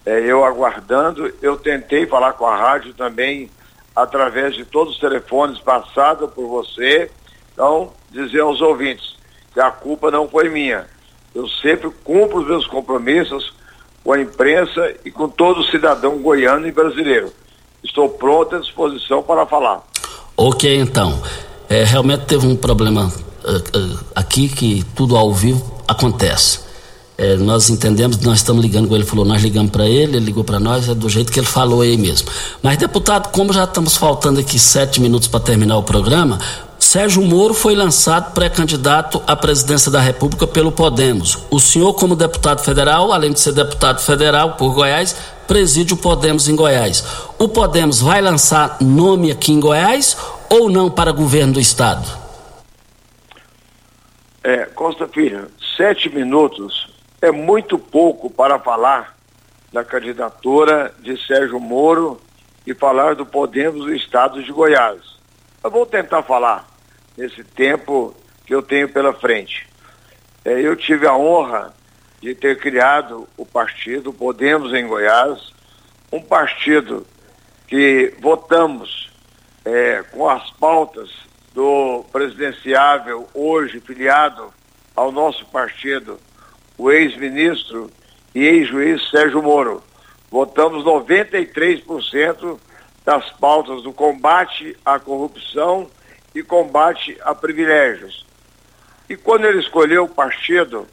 é, 0.04 0.18
eu 0.18 0.44
aguardando, 0.44 1.32
eu 1.40 1.56
tentei 1.56 2.04
falar 2.04 2.32
com 2.32 2.44
a 2.44 2.56
rádio 2.56 2.92
também 2.92 3.48
através 3.94 4.56
de 4.56 4.64
todos 4.64 4.94
os 4.94 5.00
telefones 5.00 5.60
passados 5.60 6.28
por 6.32 6.48
você. 6.48 7.08
Então, 7.52 7.92
dizer 8.10 8.40
aos 8.40 8.60
ouvintes 8.60 9.14
que 9.54 9.60
a 9.60 9.70
culpa 9.70 10.10
não 10.10 10.28
foi 10.28 10.48
minha. 10.48 10.88
Eu 11.32 11.46
sempre 11.46 11.88
cumpro 12.02 12.40
os 12.40 12.48
meus 12.48 12.66
compromissos 12.66 13.54
com 14.02 14.12
a 14.12 14.20
imprensa 14.20 14.92
e 15.04 15.10
com 15.12 15.28
todo 15.28 15.62
cidadão 15.70 16.18
goiano 16.18 16.66
e 16.66 16.72
brasileiro. 16.72 17.32
Estou 17.84 18.08
pronto 18.08 18.56
à 18.56 18.58
disposição 18.58 19.22
para 19.22 19.46
falar. 19.46 19.86
Ok, 20.36 20.80
então. 20.80 21.22
É, 21.68 21.84
realmente 21.84 22.26
teve 22.26 22.44
um 22.44 22.56
problema 22.56 23.06
uh, 23.06 23.78
uh, 23.78 24.00
aqui 24.16 24.48
que 24.48 24.82
tudo 24.96 25.16
ao 25.16 25.32
vivo 25.32 25.80
acontece. 25.86 26.69
É, 27.20 27.36
nós 27.36 27.68
entendemos, 27.68 28.18
nós 28.20 28.38
estamos 28.38 28.64
ligando 28.64 28.88
com 28.88 28.94
ele, 28.94 29.04
falou, 29.04 29.26
nós 29.26 29.42
ligamos 29.42 29.70
para 29.70 29.84
ele, 29.84 30.16
ele 30.16 30.24
ligou 30.24 30.42
para 30.42 30.58
nós, 30.58 30.88
é 30.88 30.94
do 30.94 31.06
jeito 31.06 31.30
que 31.30 31.38
ele 31.38 31.46
falou 31.46 31.82
aí 31.82 31.94
mesmo. 31.94 32.30
Mas, 32.62 32.78
deputado, 32.78 33.30
como 33.30 33.52
já 33.52 33.64
estamos 33.64 33.94
faltando 33.94 34.40
aqui 34.40 34.58
sete 34.58 35.02
minutos 35.02 35.28
para 35.28 35.38
terminar 35.38 35.76
o 35.76 35.82
programa, 35.82 36.38
Sérgio 36.78 37.20
Moro 37.20 37.52
foi 37.52 37.74
lançado 37.74 38.32
pré-candidato 38.32 39.22
à 39.26 39.36
presidência 39.36 39.90
da 39.90 40.00
República 40.00 40.46
pelo 40.46 40.72
Podemos. 40.72 41.40
O 41.50 41.60
senhor, 41.60 41.92
como 41.92 42.16
deputado 42.16 42.64
federal, 42.64 43.12
além 43.12 43.34
de 43.34 43.40
ser 43.40 43.52
deputado 43.52 44.00
federal 44.00 44.52
por 44.52 44.72
Goiás, 44.72 45.14
preside 45.46 45.92
o 45.92 45.98
Podemos 45.98 46.48
em 46.48 46.56
Goiás. 46.56 47.04
O 47.38 47.50
Podemos 47.50 48.00
vai 48.00 48.22
lançar 48.22 48.78
nome 48.80 49.30
aqui 49.30 49.52
em 49.52 49.60
Goiás 49.60 50.16
ou 50.48 50.70
não 50.70 50.90
para 50.90 51.12
governo 51.12 51.52
do 51.52 51.60
Estado? 51.60 52.08
É, 54.42 54.64
Costa 54.74 55.06
Filho, 55.06 55.48
sete 55.76 56.08
minutos 56.08 56.88
é 57.22 57.30
muito 57.30 57.78
pouco 57.78 58.30
para 58.30 58.58
falar 58.58 59.16
da 59.72 59.84
candidatura 59.84 60.94
de 61.00 61.16
Sérgio 61.26 61.60
Moro 61.60 62.20
e 62.66 62.74
falar 62.74 63.14
do 63.14 63.26
Podemos 63.26 63.84
do 63.84 63.94
Estado 63.94 64.42
de 64.42 64.50
Goiás. 64.50 65.00
Eu 65.62 65.70
vou 65.70 65.84
tentar 65.84 66.22
falar 66.22 66.66
nesse 67.16 67.44
tempo 67.44 68.14
que 68.46 68.54
eu 68.54 68.62
tenho 68.62 68.88
pela 68.88 69.12
frente. 69.12 69.68
É, 70.44 70.60
eu 70.60 70.74
tive 70.74 71.06
a 71.06 71.14
honra 71.14 71.74
de 72.20 72.34
ter 72.34 72.58
criado 72.58 73.28
o 73.36 73.44
partido 73.44 74.12
Podemos 74.12 74.72
em 74.72 74.86
Goiás, 74.86 75.52
um 76.10 76.20
partido 76.20 77.06
que 77.68 78.14
votamos 78.20 79.10
é, 79.64 80.02
com 80.10 80.28
as 80.28 80.50
pautas 80.52 81.10
do 81.52 82.04
presidenciável, 82.10 83.28
hoje 83.34 83.80
filiado 83.80 84.52
ao 84.96 85.12
nosso 85.12 85.44
partido, 85.46 86.18
o 86.80 86.90
ex-ministro 86.90 87.90
e 88.34 88.42
ex-juiz 88.42 89.10
Sérgio 89.10 89.42
Moro. 89.42 89.82
Votamos 90.30 90.82
93% 90.82 92.58
das 93.04 93.30
pautas 93.32 93.82
do 93.82 93.92
combate 93.92 94.74
à 94.82 94.98
corrupção 94.98 95.90
e 96.34 96.42
combate 96.42 97.18
a 97.20 97.34
privilégios. 97.34 98.24
E 99.10 99.14
quando 99.14 99.44
ele 99.44 99.60
escolheu 99.60 100.04
o 100.04 100.08
partido, 100.08 100.86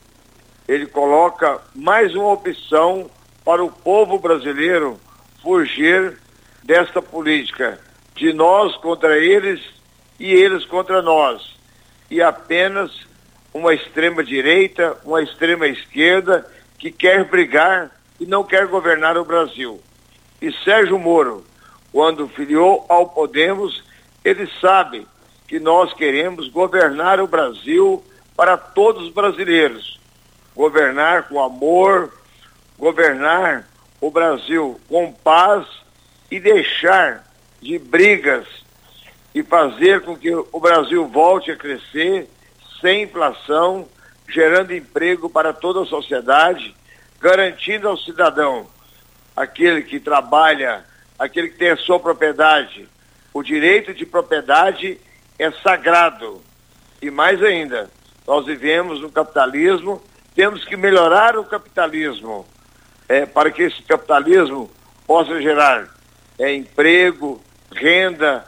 ele 0.68 0.88
coloca 0.88 1.62
mais 1.74 2.14
uma 2.14 2.34
opção 2.34 3.10
para 3.46 3.64
o 3.64 3.72
povo 3.72 4.20
brasileiro 4.20 5.00
fugir 5.42 6.18
desta 6.64 7.02
política 7.02 7.80
de 8.14 8.34
nós 8.34 8.76
contra 8.76 9.18
eles 9.18 9.62
e 10.20 10.34
eles 10.34 10.66
contra 10.66 11.02
nós. 11.02 11.56
E 12.12 12.22
apenas 12.22 13.07
uma 13.54 13.74
extrema 13.74 14.24
direita, 14.24 14.98
uma 15.04 15.22
extrema 15.22 15.68
esquerda 15.68 16.46
que 16.78 16.92
quer 16.92 17.26
brigar 17.26 17.92
e 18.20 18.26
não 18.26 18.44
quer 18.44 18.68
governar 18.68 19.18
o 19.18 19.26
Brasil. 19.26 19.82
E 20.42 20.52
Sérgio 20.64 21.00
Moro, 21.00 21.46
quando 21.92 22.28
filiou 22.28 22.86
ao 22.88 23.10
Podemos, 23.10 23.84
ele 24.24 24.50
sabe 24.62 25.08
que 25.48 25.60
nós 25.60 25.94
queremos 25.94 26.50
governar 26.50 27.20
o 27.20 27.28
Brasil 27.28 28.04
para 28.36 28.58
todos 28.58 29.08
os 29.08 29.14
brasileiros. 29.14 30.00
Governar 30.56 31.28
com 31.28 31.42
amor, 31.42 32.12
governar 32.78 33.68
o 34.00 34.12
Brasil 34.12 34.80
com 34.88 35.12
paz 35.12 35.66
e 36.30 36.40
deixar 36.40 37.26
de 37.62 37.80
brigas 37.80 38.46
e 39.34 39.42
fazer 39.42 40.02
com 40.02 40.16
que 40.16 40.34
o 40.34 40.60
Brasil 40.60 41.08
volte 41.08 41.52
a 41.52 41.56
crescer 41.56 42.30
sem 42.82 43.04
inflação, 43.04 43.88
gerando 44.30 44.74
emprego 44.74 45.30
para 45.30 45.54
toda 45.54 45.82
a 45.82 45.86
sociedade, 45.86 46.76
garantindo 47.20 47.88
ao 47.88 47.98
cidadão, 47.98 48.68
aquele 49.36 49.82
que 49.84 50.00
trabalha, 50.00 50.86
aquele 51.18 51.50
que 51.50 51.58
tem 51.58 51.70
a 51.70 51.78
sua 51.78 52.00
propriedade, 52.00 52.88
o 53.34 53.44
direito 53.44 53.94
de 53.94 54.06
propriedade 54.06 55.00
é 55.38 55.52
sagrado. 55.52 56.42
E 57.02 57.12
mais 57.12 57.42
ainda, 57.44 57.90
nós 58.26 58.46
vivemos 58.46 59.02
no 59.02 59.12
capitalismo, 59.12 60.02
temos 60.36 60.66
que 60.66 60.76
melhorar 60.76 61.38
o 61.38 61.46
capitalismo 61.46 62.46
é, 63.08 63.26
para 63.26 63.52
que 63.52 63.64
esse 63.64 63.82
capitalismo 63.84 64.70
possa 65.06 65.42
gerar 65.42 65.88
é, 66.38 66.54
emprego, 66.54 67.42
renda 67.72 68.46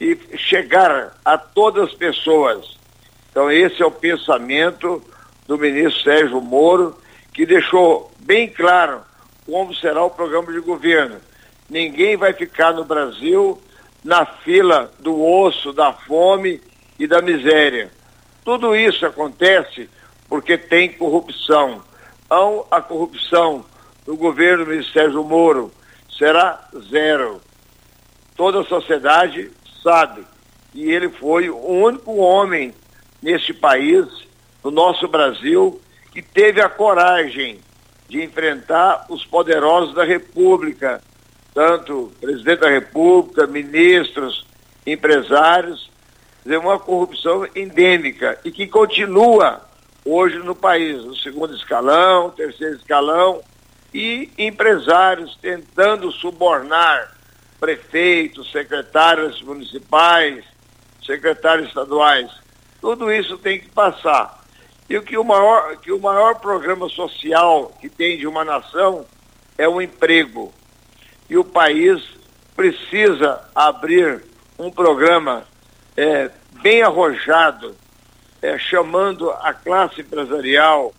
e 0.00 0.18
chegar 0.36 1.16
a 1.24 1.38
todas 1.38 1.90
as 1.90 1.94
pessoas. 1.94 2.76
Então 3.34 3.50
esse 3.50 3.82
é 3.82 3.84
o 3.84 3.90
pensamento 3.90 5.02
do 5.44 5.58
ministro 5.58 6.04
Sérgio 6.04 6.40
Moro, 6.40 6.96
que 7.32 7.44
deixou 7.44 8.12
bem 8.20 8.48
claro 8.48 9.00
como 9.44 9.74
será 9.74 10.04
o 10.04 10.10
programa 10.10 10.52
de 10.52 10.60
governo. 10.60 11.16
Ninguém 11.68 12.16
vai 12.16 12.32
ficar 12.32 12.72
no 12.72 12.84
Brasil 12.84 13.60
na 14.04 14.24
fila 14.24 14.88
do 15.00 15.20
osso, 15.20 15.72
da 15.72 15.92
fome 15.92 16.62
e 16.96 17.08
da 17.08 17.20
miséria. 17.20 17.90
Tudo 18.44 18.76
isso 18.76 19.04
acontece 19.04 19.90
porque 20.28 20.56
tem 20.56 20.92
corrupção. 20.92 21.82
Então, 22.24 22.64
a 22.70 22.80
corrupção 22.80 23.64
no 24.06 24.16
governo 24.16 24.64
do 24.64 24.70
Ministério 24.70 25.24
Moro 25.24 25.72
será 26.16 26.68
zero. 26.88 27.40
Toda 28.36 28.60
a 28.60 28.64
sociedade 28.64 29.50
sabe. 29.82 30.24
E 30.72 30.88
ele 30.88 31.08
foi 31.08 31.50
o 31.50 31.58
único 31.66 32.14
homem 32.14 32.72
neste 33.24 33.54
país, 33.54 34.04
no 34.62 34.70
nosso 34.70 35.08
Brasil, 35.08 35.80
que 36.12 36.20
teve 36.20 36.60
a 36.60 36.68
coragem 36.68 37.58
de 38.06 38.22
enfrentar 38.22 39.06
os 39.08 39.24
poderosos 39.24 39.94
da 39.94 40.04
República, 40.04 41.02
tanto 41.54 42.12
presidente 42.20 42.60
da 42.60 42.68
República, 42.68 43.46
ministros, 43.46 44.46
empresários, 44.86 45.90
dizer, 46.42 46.58
uma 46.58 46.78
corrupção 46.78 47.48
endêmica 47.56 48.38
e 48.44 48.50
que 48.50 48.66
continua 48.66 49.66
hoje 50.04 50.36
no 50.40 50.54
país, 50.54 51.02
no 51.02 51.16
segundo 51.16 51.56
escalão, 51.56 52.28
terceiro 52.28 52.76
escalão, 52.76 53.40
e 53.94 54.30
empresários 54.36 55.34
tentando 55.40 56.12
subornar 56.12 57.16
prefeitos, 57.58 58.52
secretários 58.52 59.40
municipais, 59.40 60.44
secretários 61.02 61.68
estaduais. 61.68 62.43
Tudo 62.84 63.10
isso 63.10 63.38
tem 63.38 63.58
que 63.58 63.70
passar. 63.70 64.44
E 64.90 64.98
o 64.98 65.02
que 65.02 65.16
o 65.16 65.24
maior, 65.24 65.74
que 65.78 65.90
o 65.90 65.98
maior 65.98 66.38
programa 66.38 66.86
social 66.90 67.72
que 67.80 67.88
tem 67.88 68.18
de 68.18 68.26
uma 68.26 68.44
nação 68.44 69.06
é 69.56 69.66
o 69.66 69.80
emprego. 69.80 70.52
E 71.26 71.38
o 71.38 71.42
país 71.42 72.06
precisa 72.54 73.40
abrir 73.54 74.22
um 74.58 74.70
programa 74.70 75.44
é, 75.96 76.30
bem 76.62 76.82
arrojado, 76.82 77.74
é, 78.42 78.58
chamando 78.58 79.30
a 79.30 79.54
classe 79.54 80.02
empresarial 80.02 80.92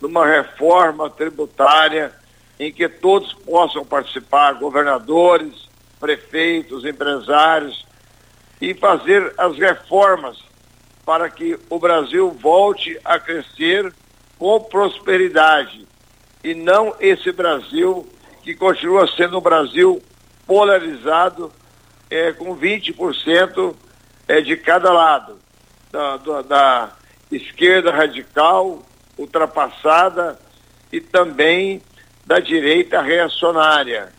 numa 0.00 0.24
reforma 0.24 1.10
tributária 1.10 2.12
em 2.56 2.72
que 2.72 2.88
todos 2.88 3.32
possam 3.32 3.84
participar, 3.84 4.52
governadores, 4.52 5.68
prefeitos, 5.98 6.84
empresários, 6.84 7.84
e 8.60 8.72
fazer 8.74 9.34
as 9.36 9.58
reformas 9.58 10.51
para 11.04 11.28
que 11.28 11.58
o 11.68 11.78
Brasil 11.78 12.30
volte 12.30 12.98
a 13.04 13.18
crescer 13.18 13.92
com 14.38 14.60
prosperidade 14.60 15.86
e 16.42 16.54
não 16.54 16.94
esse 17.00 17.30
Brasil 17.32 18.08
que 18.42 18.54
continua 18.54 19.06
sendo 19.16 19.38
um 19.38 19.40
Brasil 19.40 20.02
polarizado 20.46 21.52
é, 22.10 22.32
com 22.32 22.56
20% 22.56 23.74
é, 24.28 24.40
de 24.40 24.56
cada 24.56 24.92
lado, 24.92 25.38
da, 25.90 26.16
da, 26.16 26.42
da 26.42 26.92
esquerda 27.30 27.92
radical, 27.92 28.82
ultrapassada 29.16 30.38
e 30.92 31.00
também 31.00 31.80
da 32.26 32.38
direita 32.38 33.00
reacionária. 33.00 34.12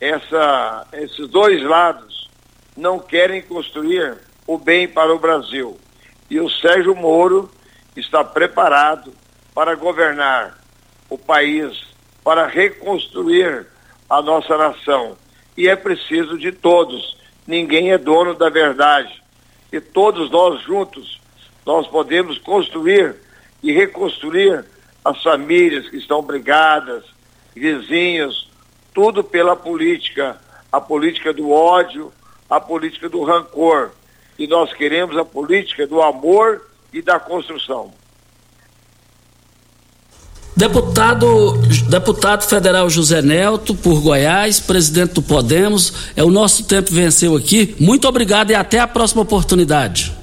Essa, 0.00 0.86
esses 0.92 1.28
dois 1.28 1.62
lados 1.62 2.28
não 2.76 2.98
querem 2.98 3.40
construir 3.42 4.18
o 4.46 4.58
bem 4.58 4.88
para 4.88 5.14
o 5.14 5.18
Brasil. 5.18 5.78
E 6.34 6.40
o 6.40 6.50
Sérgio 6.50 6.96
Moro 6.96 7.48
está 7.94 8.24
preparado 8.24 9.14
para 9.54 9.76
governar 9.76 10.58
o 11.08 11.16
país, 11.16 11.80
para 12.24 12.48
reconstruir 12.48 13.68
a 14.10 14.20
nossa 14.20 14.58
nação. 14.58 15.16
E 15.56 15.68
é 15.68 15.76
preciso 15.76 16.36
de 16.36 16.50
todos. 16.50 17.16
Ninguém 17.46 17.92
é 17.92 17.98
dono 17.98 18.34
da 18.34 18.50
verdade. 18.50 19.22
E 19.72 19.80
todos 19.80 20.28
nós 20.28 20.60
juntos, 20.62 21.20
nós 21.64 21.86
podemos 21.86 22.36
construir 22.38 23.14
e 23.62 23.70
reconstruir 23.70 24.64
as 25.04 25.22
famílias 25.22 25.88
que 25.88 25.98
estão 25.98 26.20
brigadas, 26.20 27.04
vizinhos, 27.54 28.50
tudo 28.92 29.22
pela 29.22 29.54
política, 29.54 30.36
a 30.72 30.80
política 30.80 31.32
do 31.32 31.52
ódio, 31.52 32.12
a 32.50 32.60
política 32.60 33.08
do 33.08 33.22
rancor. 33.22 33.92
E 34.38 34.46
nós 34.46 34.72
queremos 34.72 35.16
a 35.16 35.24
política 35.24 35.86
do 35.86 36.02
amor 36.02 36.62
e 36.92 37.00
da 37.00 37.18
construção. 37.18 37.92
Deputado, 40.56 41.52
deputado 41.88 42.44
federal 42.44 42.88
José 42.88 43.20
Nelto, 43.20 43.74
por 43.74 44.00
Goiás, 44.00 44.60
presidente 44.60 45.14
do 45.14 45.22
Podemos, 45.22 46.12
é 46.14 46.22
o 46.22 46.30
nosso 46.30 46.64
tempo 46.68 46.92
venceu 46.92 47.36
aqui. 47.36 47.74
Muito 47.80 48.06
obrigado 48.06 48.52
e 48.52 48.54
até 48.54 48.78
a 48.78 48.86
próxima 48.86 49.22
oportunidade. 49.22 50.16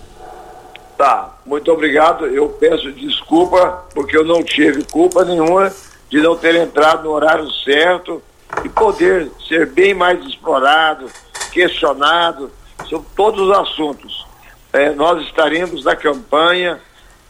Tá, 0.97 1.37
muito 1.45 1.69
obrigado. 1.69 2.27
Eu 2.27 2.47
peço 2.47 2.93
desculpa 2.93 3.85
porque 3.93 4.15
eu 4.15 4.23
não 4.23 4.41
tive 4.41 4.85
culpa 4.85 5.25
nenhuma 5.25 5.73
de 6.09 6.21
não 6.21 6.37
ter 6.37 6.55
entrado 6.55 7.03
no 7.03 7.11
horário 7.11 7.51
certo 7.65 8.21
e 8.63 8.69
poder 8.69 9.29
ser 9.49 9.65
bem 9.65 9.93
mais 9.93 10.23
explorado, 10.25 11.07
questionado 11.51 12.49
sobre 12.87 13.07
todos 13.15 13.41
os 13.41 13.57
assuntos. 13.57 14.25
É, 14.73 14.91
nós 14.91 15.21
estaremos 15.25 15.83
na 15.83 15.95
campanha 15.95 16.79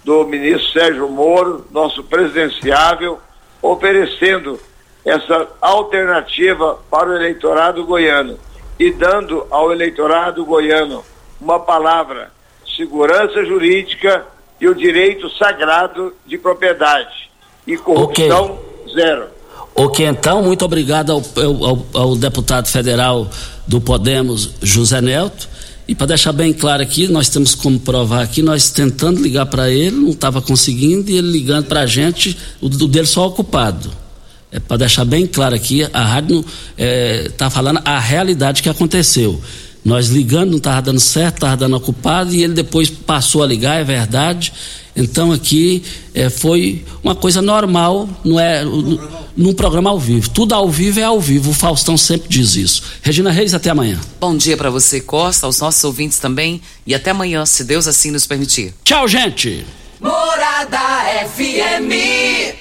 do 0.03 0.25
ministro 0.25 0.71
Sérgio 0.71 1.09
Moro, 1.09 1.65
nosso 1.71 2.03
presidenciável, 2.03 3.19
oferecendo 3.61 4.59
essa 5.05 5.47
alternativa 5.59 6.79
para 6.89 7.09
o 7.09 7.15
eleitorado 7.15 7.85
goiano 7.85 8.37
e 8.79 8.91
dando 8.91 9.45
ao 9.49 9.71
eleitorado 9.71 10.45
goiano 10.45 11.03
uma 11.39 11.59
palavra: 11.59 12.31
segurança 12.75 13.43
jurídica 13.45 14.25
e 14.59 14.67
o 14.67 14.75
direito 14.75 15.29
sagrado 15.31 16.15
de 16.25 16.37
propriedade. 16.37 17.31
E 17.65 17.77
corrupção 17.77 18.53
okay 18.53 18.71
zero. 18.93 19.27
Ok, 19.73 20.05
então, 20.05 20.43
muito 20.43 20.65
obrigado 20.65 21.11
ao, 21.11 21.23
ao, 21.65 21.85
ao, 21.93 22.15
deputado 22.15 22.67
federal 22.67 23.29
do 23.65 23.79
Podemos, 23.79 24.51
José 24.61 25.01
Nelto. 25.01 25.49
E 25.87 25.95
para 25.95 26.07
deixar 26.07 26.31
bem 26.31 26.53
claro 26.53 26.83
aqui, 26.83 27.07
nós 27.07 27.29
temos 27.29 27.55
como 27.55 27.79
provar 27.79 28.21
aqui, 28.21 28.41
nós 28.41 28.69
tentando 28.69 29.21
ligar 29.21 29.45
para 29.45 29.69
ele, 29.69 29.95
não 29.95 30.09
estava 30.09 30.41
conseguindo, 30.41 31.09
e 31.09 31.17
ele 31.17 31.31
ligando 31.31 31.65
para 31.65 31.81
a 31.81 31.85
gente, 31.85 32.37
o, 32.61 32.67
o 32.67 32.87
dele 32.87 33.07
só 33.07 33.27
ocupado. 33.27 33.89
É 34.51 34.59
para 34.59 34.77
deixar 34.77 35.05
bem 35.05 35.25
claro 35.25 35.55
aqui, 35.55 35.87
a 35.93 36.03
rádio 36.03 36.39
está 36.39 36.45
é, 36.77 37.29
tá 37.29 37.49
falando 37.49 37.81
a 37.85 37.97
realidade 37.97 38.61
que 38.61 38.69
aconteceu. 38.69 39.41
Nós 39.83 40.07
ligando, 40.07 40.51
não 40.51 40.57
estava 40.57 40.81
dando 40.81 40.99
certo, 40.99 41.35
estava 41.35 41.57
dando 41.57 41.75
ocupado, 41.75 42.33
e 42.33 42.43
ele 42.43 42.53
depois 42.53 42.89
passou 42.89 43.41
a 43.41 43.47
ligar, 43.47 43.81
é 43.81 43.83
verdade. 43.83 44.53
Então 44.95 45.31
aqui 45.31 45.83
é, 46.13 46.29
foi 46.29 46.83
uma 47.03 47.15
coisa 47.15 47.41
normal, 47.41 48.09
não 48.23 48.39
é 48.39 48.63
num 49.35 49.53
programa 49.53 49.89
ao 49.89 49.99
vivo. 49.99 50.29
Tudo 50.29 50.53
ao 50.53 50.69
vivo 50.69 50.99
é 50.99 51.03
ao 51.03 51.19
vivo. 51.19 51.51
O 51.51 51.53
Faustão 51.53 51.97
sempre 51.97 52.27
diz 52.29 52.55
isso. 52.55 52.83
Regina 53.01 53.31
Reis, 53.31 53.53
até 53.53 53.69
amanhã. 53.69 53.99
Bom 54.19 54.35
dia 54.35 54.57
para 54.57 54.69
você, 54.69 54.99
Costa, 54.99 55.45
aos 55.45 55.59
nossos 55.59 55.83
ouvintes 55.83 56.19
também 56.19 56.61
e 56.85 56.93
até 56.93 57.11
amanhã, 57.11 57.45
se 57.45 57.63
Deus 57.63 57.87
assim 57.87 58.11
nos 58.11 58.27
permitir. 58.27 58.73
Tchau, 58.83 59.07
gente. 59.07 59.65
Morada 59.99 60.79
FM. 61.35 62.60